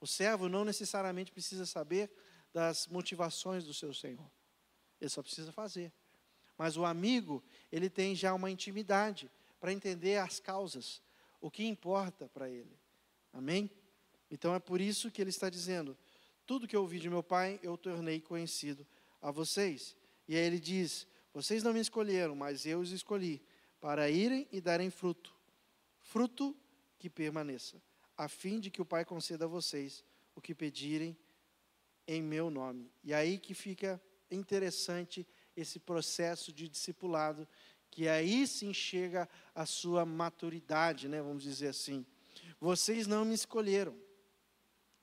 O 0.00 0.06
servo 0.06 0.48
não 0.48 0.64
necessariamente 0.64 1.32
precisa 1.32 1.66
saber 1.66 2.10
das 2.52 2.86
motivações 2.86 3.64
do 3.64 3.74
seu 3.74 3.92
Senhor. 3.92 4.30
Ele 5.00 5.10
só 5.10 5.22
precisa 5.22 5.52
fazer. 5.52 5.92
Mas 6.56 6.76
o 6.76 6.84
amigo, 6.84 7.44
ele 7.70 7.90
tem 7.90 8.14
já 8.14 8.34
uma 8.34 8.50
intimidade 8.50 9.30
para 9.60 9.72
entender 9.72 10.16
as 10.16 10.40
causas, 10.40 11.02
o 11.40 11.50
que 11.50 11.64
importa 11.64 12.28
para 12.28 12.48
ele. 12.48 12.78
Amém? 13.32 13.70
Então 14.30 14.54
é 14.54 14.58
por 14.58 14.80
isso 14.80 15.10
que 15.10 15.20
ele 15.20 15.30
está 15.30 15.48
dizendo: 15.48 15.96
tudo 16.46 16.66
que 16.66 16.76
eu 16.76 16.82
ouvi 16.82 16.98
de 16.98 17.08
meu 17.08 17.22
pai, 17.22 17.58
eu 17.62 17.76
tornei 17.76 18.20
conhecido 18.20 18.86
a 19.20 19.30
vocês. 19.30 19.96
E 20.26 20.36
aí 20.36 20.42
ele 20.42 20.60
diz: 20.60 21.06
Vocês 21.32 21.62
não 21.62 21.72
me 21.72 21.80
escolheram, 21.80 22.34
mas 22.34 22.66
eu 22.66 22.80
os 22.80 22.92
escolhi, 22.92 23.42
para 23.80 24.10
irem 24.10 24.46
e 24.52 24.60
darem 24.60 24.90
fruto 24.90 25.38
fruto 26.08 26.56
que 26.98 27.10
permaneça, 27.10 27.80
a 28.16 28.28
fim 28.28 28.58
de 28.58 28.70
que 28.70 28.80
o 28.80 28.86
Pai 28.86 29.04
conceda 29.04 29.44
a 29.44 29.48
vocês 29.48 30.02
o 30.34 30.40
que 30.40 30.54
pedirem 30.54 31.16
em 32.06 32.22
meu 32.22 32.50
nome. 32.50 32.90
E 33.04 33.12
aí 33.12 33.38
que 33.38 33.52
fica 33.52 34.00
interessante 34.30 35.26
esse 35.54 35.78
processo 35.78 36.50
de 36.50 36.66
discipulado, 36.66 37.46
que 37.90 38.08
aí 38.08 38.46
se 38.46 38.66
enxerga 38.66 39.28
a 39.54 39.66
sua 39.66 40.04
maturidade, 40.04 41.08
né, 41.08 41.20
vamos 41.20 41.42
dizer 41.42 41.68
assim. 41.68 42.04
Vocês 42.60 43.06
não 43.06 43.24
me 43.24 43.34
escolheram. 43.34 43.96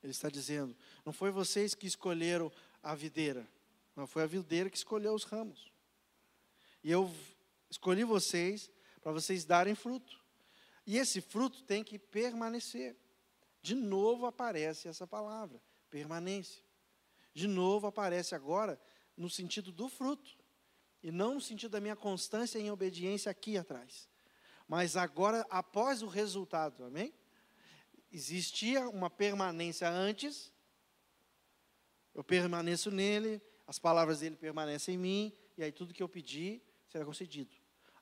Ele 0.02 0.12
está 0.12 0.28
dizendo, 0.28 0.76
não 1.04 1.12
foi 1.12 1.30
vocês 1.30 1.74
que 1.74 1.86
escolheram 1.86 2.52
a 2.82 2.94
videira, 2.94 3.48
não 3.96 4.06
foi 4.06 4.22
a 4.22 4.26
videira 4.26 4.70
que 4.70 4.76
escolheu 4.76 5.14
os 5.14 5.24
ramos. 5.24 5.72
E 6.84 6.90
eu 6.90 7.12
escolhi 7.68 8.04
vocês 8.04 8.70
para 9.02 9.10
vocês 9.10 9.44
darem 9.44 9.74
fruto. 9.74 10.20
E 10.86 10.98
esse 10.98 11.20
fruto 11.20 11.64
tem 11.64 11.82
que 11.82 11.98
permanecer. 11.98 12.96
De 13.60 13.74
novo 13.74 14.26
aparece 14.26 14.86
essa 14.86 15.06
palavra, 15.06 15.60
permanência. 15.90 16.62
De 17.34 17.48
novo 17.48 17.88
aparece 17.88 18.34
agora 18.34 18.80
no 19.16 19.28
sentido 19.28 19.72
do 19.72 19.88
fruto, 19.88 20.35
e 21.06 21.12
não 21.12 21.34
no 21.34 21.40
sentido 21.40 21.70
da 21.70 21.80
minha 21.80 21.94
constância 21.94 22.58
em 22.58 22.68
obediência 22.68 23.30
aqui 23.30 23.56
atrás. 23.56 24.08
Mas 24.66 24.96
agora, 24.96 25.46
após 25.48 26.02
o 26.02 26.08
resultado, 26.08 26.82
amém? 26.82 27.14
Existia 28.10 28.88
uma 28.88 29.08
permanência 29.08 29.88
antes, 29.88 30.52
eu 32.12 32.24
permaneço 32.24 32.90
nele, 32.90 33.40
as 33.68 33.78
palavras 33.78 34.18
dele 34.18 34.34
permanecem 34.34 34.96
em 34.96 34.98
mim, 34.98 35.32
e 35.56 35.62
aí 35.62 35.70
tudo 35.70 35.94
que 35.94 36.02
eu 36.02 36.08
pedi 36.08 36.60
será 36.88 37.04
concedido. 37.04 37.54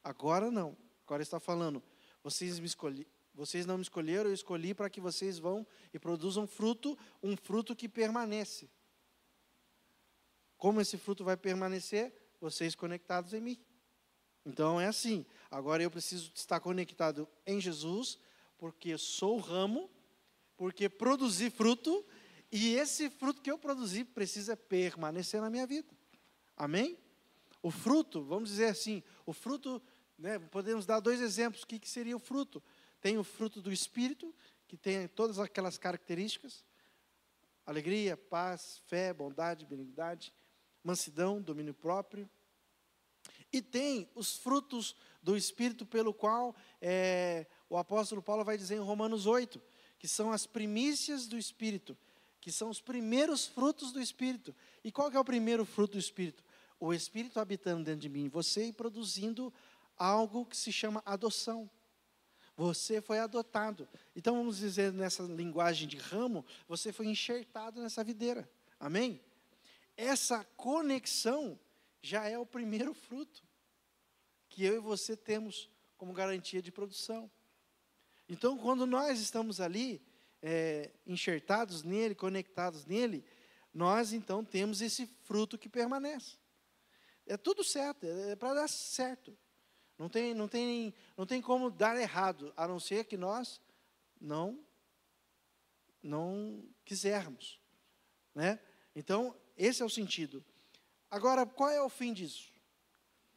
Agora 0.02 0.50
não, 0.50 0.74
agora 1.06 1.22
está 1.22 1.38
falando, 1.38 1.82
vocês, 2.22 2.58
me 2.58 2.64
escolhi, 2.64 3.06
vocês 3.34 3.66
não 3.66 3.76
me 3.76 3.82
escolheram, 3.82 4.30
eu 4.30 4.34
escolhi 4.34 4.72
para 4.72 4.88
que 4.88 5.02
vocês 5.02 5.38
vão 5.38 5.66
e 5.92 5.98
produzam 5.98 6.46
fruto, 6.46 6.98
um 7.22 7.36
fruto 7.36 7.76
que 7.76 7.86
permanece. 7.86 8.70
Como 10.56 10.80
esse 10.80 10.96
fruto 10.96 11.22
vai 11.22 11.36
permanecer? 11.36 12.23
Vocês 12.44 12.74
conectados 12.74 13.32
em 13.32 13.40
mim. 13.40 13.58
Então 14.44 14.80
é 14.80 14.86
assim. 14.86 15.24
Agora 15.50 15.82
eu 15.82 15.90
preciso 15.90 16.30
estar 16.34 16.60
conectado 16.60 17.26
em 17.46 17.60
Jesus, 17.60 18.18
porque 18.58 18.98
sou 18.98 19.38
ramo, 19.38 19.90
porque 20.56 20.88
produzi 20.88 21.48
fruto, 21.48 22.04
e 22.52 22.74
esse 22.74 23.08
fruto 23.08 23.40
que 23.40 23.50
eu 23.50 23.58
produzi 23.58 24.04
precisa 24.04 24.56
permanecer 24.56 25.40
na 25.40 25.48
minha 25.48 25.66
vida. 25.66 25.88
Amém? 26.56 26.98
O 27.62 27.70
fruto, 27.70 28.22
vamos 28.22 28.50
dizer 28.50 28.66
assim, 28.66 29.02
o 29.24 29.32
fruto 29.32 29.82
né? 30.18 30.38
Podemos 30.38 30.86
dar 30.86 31.00
dois 31.00 31.20
exemplos. 31.20 31.62
O 31.62 31.66
que, 31.66 31.78
que 31.78 31.88
seria 31.88 32.16
o 32.16 32.20
fruto? 32.20 32.62
Tem 33.00 33.18
o 33.18 33.24
fruto 33.24 33.60
do 33.60 33.72
Espírito, 33.72 34.34
que 34.66 34.76
tem 34.76 35.08
todas 35.08 35.38
aquelas 35.38 35.76
características: 35.78 36.64
alegria, 37.66 38.16
paz, 38.16 38.82
fé, 38.86 39.12
bondade, 39.12 39.66
benignidade, 39.66 40.32
mansidão, 40.82 41.40
domínio 41.40 41.74
próprio. 41.74 42.28
E 43.54 43.62
tem 43.62 44.08
os 44.16 44.36
frutos 44.36 44.96
do 45.22 45.36
Espírito, 45.36 45.86
pelo 45.86 46.12
qual 46.12 46.56
é, 46.82 47.46
o 47.70 47.76
apóstolo 47.76 48.20
Paulo 48.20 48.44
vai 48.44 48.58
dizer 48.58 48.74
em 48.74 48.80
Romanos 48.80 49.26
8, 49.26 49.62
que 49.96 50.08
são 50.08 50.32
as 50.32 50.44
primícias 50.44 51.28
do 51.28 51.38
Espírito, 51.38 51.96
que 52.40 52.50
são 52.50 52.68
os 52.68 52.80
primeiros 52.80 53.46
frutos 53.46 53.92
do 53.92 54.00
Espírito. 54.00 54.52
E 54.82 54.90
qual 54.90 55.08
é 55.08 55.20
o 55.20 55.24
primeiro 55.24 55.64
fruto 55.64 55.92
do 55.92 56.00
Espírito? 56.00 56.42
O 56.80 56.92
Espírito 56.92 57.38
habitando 57.38 57.84
dentro 57.84 58.00
de 58.00 58.08
mim, 58.08 58.28
você 58.28 58.66
e 58.66 58.72
produzindo 58.72 59.54
algo 59.96 60.44
que 60.44 60.56
se 60.56 60.72
chama 60.72 61.00
adoção. 61.06 61.70
Você 62.56 63.00
foi 63.00 63.20
adotado. 63.20 63.88
Então, 64.16 64.34
vamos 64.34 64.56
dizer 64.56 64.92
nessa 64.92 65.22
linguagem 65.22 65.86
de 65.86 65.96
ramo, 65.96 66.44
você 66.66 66.92
foi 66.92 67.06
enxertado 67.06 67.80
nessa 67.80 68.02
videira. 68.02 68.50
Amém? 68.80 69.20
Essa 69.96 70.42
conexão 70.56 71.56
já 72.02 72.28
é 72.28 72.36
o 72.36 72.44
primeiro 72.44 72.92
fruto 72.92 73.43
que 74.54 74.64
eu 74.64 74.76
e 74.76 74.78
você 74.78 75.16
temos 75.16 75.68
como 75.96 76.12
garantia 76.12 76.62
de 76.62 76.70
produção. 76.70 77.28
Então, 78.28 78.56
quando 78.56 78.86
nós 78.86 79.18
estamos 79.18 79.60
ali, 79.60 80.00
é, 80.40 80.92
enxertados 81.04 81.82
nele, 81.82 82.14
conectados 82.14 82.86
nele, 82.86 83.24
nós 83.72 84.12
então 84.12 84.44
temos 84.44 84.80
esse 84.80 85.06
fruto 85.24 85.58
que 85.58 85.68
permanece. 85.68 86.36
É 87.26 87.36
tudo 87.36 87.64
certo, 87.64 88.06
é, 88.06 88.30
é 88.30 88.36
para 88.36 88.54
dar 88.54 88.68
certo. 88.68 89.36
Não 89.98 90.08
tem, 90.08 90.32
não, 90.34 90.46
tem, 90.46 90.94
não 91.16 91.26
tem 91.26 91.42
como 91.42 91.68
dar 91.68 92.00
errado, 92.00 92.52
a 92.56 92.68
não 92.68 92.78
ser 92.78 93.06
que 93.06 93.16
nós 93.16 93.60
não, 94.20 94.64
não 96.00 96.64
quisermos. 96.84 97.60
Né? 98.32 98.60
Então, 98.94 99.36
esse 99.56 99.82
é 99.82 99.84
o 99.84 99.90
sentido. 99.90 100.44
Agora, 101.10 101.44
qual 101.44 101.70
é 101.70 101.82
o 101.82 101.88
fim 101.88 102.12
disso? 102.12 102.53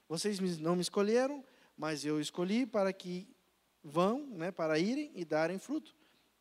Vocês 0.08 0.39
não 0.60 0.76
me 0.76 0.82
escolheram, 0.82 1.43
mas 1.76 2.05
eu 2.05 2.20
escolhi 2.20 2.66
para 2.66 2.91
que 2.93 3.28
vão, 3.84 4.26
né, 4.28 4.51
para 4.51 4.80
irem 4.80 5.12
e 5.14 5.24
darem 5.24 5.60
fruto, 5.60 5.95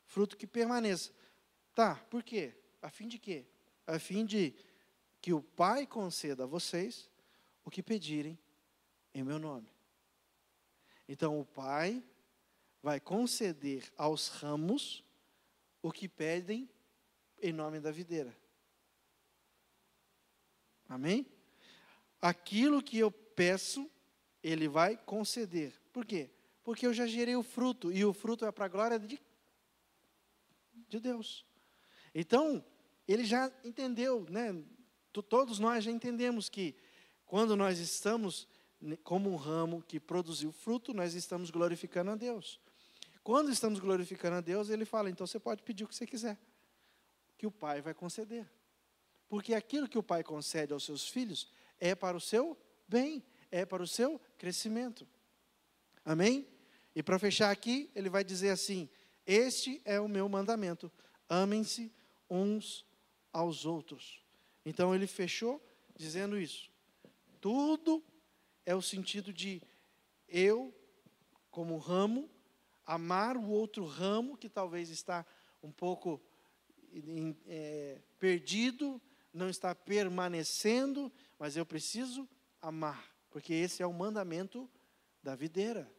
fruto 0.04 0.36
que 0.36 0.46
permaneça. 0.46 1.12
Tá, 1.74 1.96
por 2.10 2.22
quê? 2.22 2.54
A 2.80 2.90
fim 2.90 3.08
de 3.08 3.18
quê? 3.18 3.46
A 3.86 3.98
fim 3.98 4.24
de 4.24 4.54
que 5.20 5.32
o 5.32 5.42
Pai 5.42 5.86
conceda 5.86 6.44
a 6.44 6.46
vocês 6.46 7.10
o 7.64 7.70
que 7.70 7.82
pedirem 7.82 8.38
em 9.12 9.22
meu 9.22 9.38
nome. 9.38 9.68
Então 11.08 11.40
o 11.40 11.44
Pai 11.44 12.02
vai 12.82 13.00
conceder 13.00 13.92
aos 13.96 14.28
ramos 14.28 15.04
o 15.82 15.90
que 15.90 16.08
pedem 16.08 16.68
em 17.42 17.52
nome 17.52 17.80
da 17.80 17.90
videira. 17.90 18.36
Amém? 20.88 21.26
Aquilo 22.20 22.82
que 22.82 22.98
eu 22.98 23.10
peço, 23.36 23.88
Ele 24.42 24.66
vai 24.66 24.96
conceder. 24.96 25.72
Por 25.92 26.04
quê? 26.04 26.30
Porque 26.64 26.86
eu 26.86 26.92
já 26.92 27.06
gerei 27.06 27.36
o 27.36 27.42
fruto, 27.44 27.92
e 27.92 28.04
o 28.04 28.12
fruto 28.12 28.44
é 28.44 28.50
para 28.50 28.64
a 28.64 28.68
glória 28.68 28.98
de, 28.98 29.20
de 30.88 30.98
Deus. 30.98 31.44
Então, 32.12 32.64
ele 33.06 33.24
já 33.24 33.52
entendeu, 33.62 34.26
né? 34.28 34.64
Todos 35.28 35.58
nós 35.58 35.84
já 35.84 35.90
entendemos 35.90 36.48
que 36.48 36.74
quando 37.24 37.56
nós 37.56 37.78
estamos 37.78 38.48
como 39.02 39.30
um 39.30 39.36
ramo 39.36 39.82
que 39.82 39.98
produziu 39.98 40.52
fruto, 40.52 40.92
nós 40.92 41.14
estamos 41.14 41.50
glorificando 41.50 42.10
a 42.10 42.16
Deus. 42.16 42.60
Quando 43.22 43.50
estamos 43.50 43.78
glorificando 43.78 44.36
a 44.36 44.40
Deus, 44.40 44.68
ele 44.68 44.84
fala: 44.84 45.08
então 45.08 45.26
você 45.26 45.38
pode 45.38 45.62
pedir 45.62 45.84
o 45.84 45.88
que 45.88 45.94
você 45.94 46.06
quiser, 46.06 46.38
que 47.38 47.46
o 47.46 47.50
Pai 47.50 47.80
vai 47.80 47.94
conceder. 47.94 48.48
Porque 49.28 49.54
aquilo 49.54 49.88
que 49.88 49.98
o 49.98 50.02
Pai 50.02 50.22
concede 50.22 50.72
aos 50.72 50.84
seus 50.84 51.08
filhos 51.08 51.50
é 51.78 51.94
para 51.94 52.16
o 52.16 52.20
seu 52.20 52.56
bem, 52.88 53.24
é 53.50 53.64
para 53.64 53.82
o 53.82 53.86
seu 53.86 54.20
crescimento. 54.38 55.06
Amém? 56.04 56.46
E 56.94 57.02
para 57.02 57.18
fechar 57.18 57.50
aqui, 57.50 57.90
ele 57.94 58.08
vai 58.08 58.24
dizer 58.24 58.50
assim: 58.50 58.88
Este 59.26 59.80
é 59.84 60.00
o 60.00 60.08
meu 60.08 60.28
mandamento, 60.28 60.90
amem-se 61.28 61.92
uns 62.28 62.86
aos 63.32 63.64
outros. 63.64 64.22
Então 64.64 64.94
ele 64.94 65.06
fechou 65.06 65.64
dizendo 65.96 66.38
isso. 66.38 66.70
Tudo 67.40 68.02
é 68.64 68.74
o 68.74 68.82
sentido 68.82 69.32
de 69.32 69.62
eu, 70.28 70.74
como 71.50 71.76
ramo, 71.78 72.30
amar 72.84 73.36
o 73.36 73.48
outro 73.48 73.84
ramo 73.84 74.36
que 74.36 74.48
talvez 74.48 74.90
está 74.90 75.24
um 75.62 75.70
pouco 75.70 76.20
é, 77.46 78.00
perdido, 78.18 79.00
não 79.32 79.50
está 79.50 79.74
permanecendo, 79.74 81.12
mas 81.38 81.56
eu 81.56 81.66
preciso 81.66 82.28
amar, 82.68 83.14
porque 83.30 83.54
esse 83.54 83.82
é 83.82 83.86
o 83.86 83.92
mandamento 83.92 84.68
da 85.22 85.34
videira. 85.36 85.90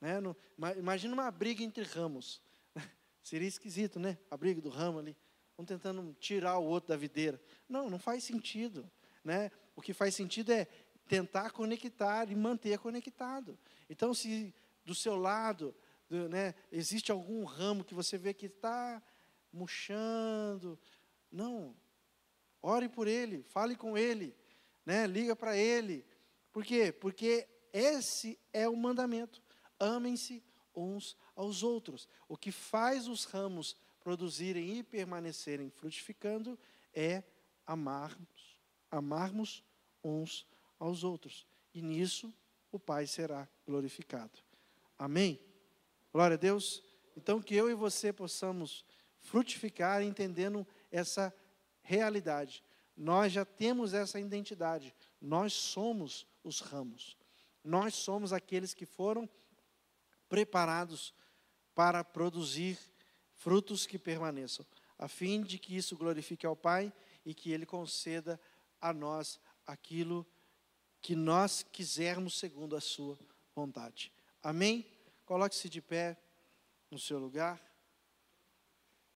Né? 0.00 0.18
No, 0.18 0.36
imagina 0.78 1.12
uma 1.12 1.30
briga 1.30 1.62
entre 1.62 1.82
ramos. 1.84 2.40
Seria 3.22 3.46
esquisito, 3.46 3.98
né? 4.00 4.18
A 4.30 4.36
briga 4.36 4.60
do 4.60 4.70
ramo 4.70 4.98
ali. 4.98 5.16
Um 5.58 5.64
tentando 5.64 6.16
tirar 6.18 6.58
o 6.58 6.64
outro 6.64 6.88
da 6.88 6.96
videira. 6.96 7.40
Não, 7.68 7.90
não 7.90 7.98
faz 7.98 8.24
sentido. 8.24 8.90
Né? 9.22 9.50
O 9.76 9.82
que 9.82 9.92
faz 9.92 10.14
sentido 10.14 10.52
é 10.52 10.66
tentar 11.06 11.50
conectar 11.50 12.30
e 12.30 12.34
manter 12.34 12.78
conectado. 12.78 13.58
Então, 13.88 14.14
se 14.14 14.54
do 14.84 14.94
seu 14.94 15.16
lado 15.16 15.74
né, 16.08 16.54
existe 16.72 17.12
algum 17.12 17.44
ramo 17.44 17.84
que 17.84 17.94
você 17.94 18.16
vê 18.16 18.32
que 18.32 18.46
está 18.46 19.02
murchando, 19.52 20.78
não, 21.30 21.76
Ore 22.62 22.88
por 22.88 23.08
ele, 23.08 23.42
fale 23.42 23.74
com 23.74 23.96
ele, 23.96 24.34
né? 24.90 25.06
liga 25.06 25.36
para 25.36 25.56
ele. 25.56 26.04
Por 26.52 26.64
quê? 26.64 26.90
Porque 26.90 27.46
esse 27.72 28.36
é 28.52 28.68
o 28.68 28.76
mandamento. 28.76 29.40
Amem-se 29.78 30.42
uns 30.74 31.16
aos 31.36 31.62
outros. 31.62 32.08
O 32.28 32.36
que 32.36 32.50
faz 32.50 33.06
os 33.06 33.24
ramos 33.24 33.76
produzirem 34.00 34.78
e 34.78 34.82
permanecerem 34.82 35.70
frutificando 35.70 36.58
é 36.92 37.22
amarmos, 37.64 38.58
amarmos 38.90 39.62
uns 40.02 40.44
aos 40.76 41.04
outros. 41.04 41.46
E 41.72 41.80
nisso 41.80 42.34
o 42.72 42.78
Pai 42.78 43.06
será 43.06 43.48
glorificado. 43.64 44.40
Amém? 44.98 45.38
Glória 46.12 46.34
a 46.34 46.38
Deus. 46.38 46.82
Então 47.16 47.40
que 47.40 47.54
eu 47.54 47.70
e 47.70 47.74
você 47.74 48.12
possamos 48.12 48.84
frutificar 49.20 50.02
entendendo 50.02 50.66
essa 50.90 51.32
realidade. 51.80 52.64
Nós 53.00 53.32
já 53.32 53.46
temos 53.46 53.94
essa 53.94 54.20
identidade. 54.20 54.94
Nós 55.18 55.54
somos 55.54 56.26
os 56.44 56.60
ramos. 56.60 57.16
Nós 57.64 57.94
somos 57.94 58.30
aqueles 58.30 58.74
que 58.74 58.84
foram 58.84 59.26
preparados 60.28 61.14
para 61.74 62.04
produzir 62.04 62.78
frutos 63.32 63.86
que 63.86 63.98
permaneçam, 63.98 64.66
a 64.98 65.08
fim 65.08 65.42
de 65.42 65.58
que 65.58 65.74
isso 65.74 65.96
glorifique 65.96 66.44
ao 66.44 66.54
Pai 66.54 66.92
e 67.24 67.32
que 67.32 67.50
Ele 67.50 67.64
conceda 67.64 68.38
a 68.78 68.92
nós 68.92 69.40
aquilo 69.66 70.26
que 71.00 71.16
nós 71.16 71.62
quisermos 71.72 72.38
segundo 72.38 72.76
a 72.76 72.82
Sua 72.82 73.18
vontade. 73.54 74.12
Amém? 74.42 74.86
Coloque-se 75.24 75.70
de 75.70 75.80
pé 75.80 76.18
no 76.90 76.98
seu 76.98 77.18
lugar. 77.18 77.58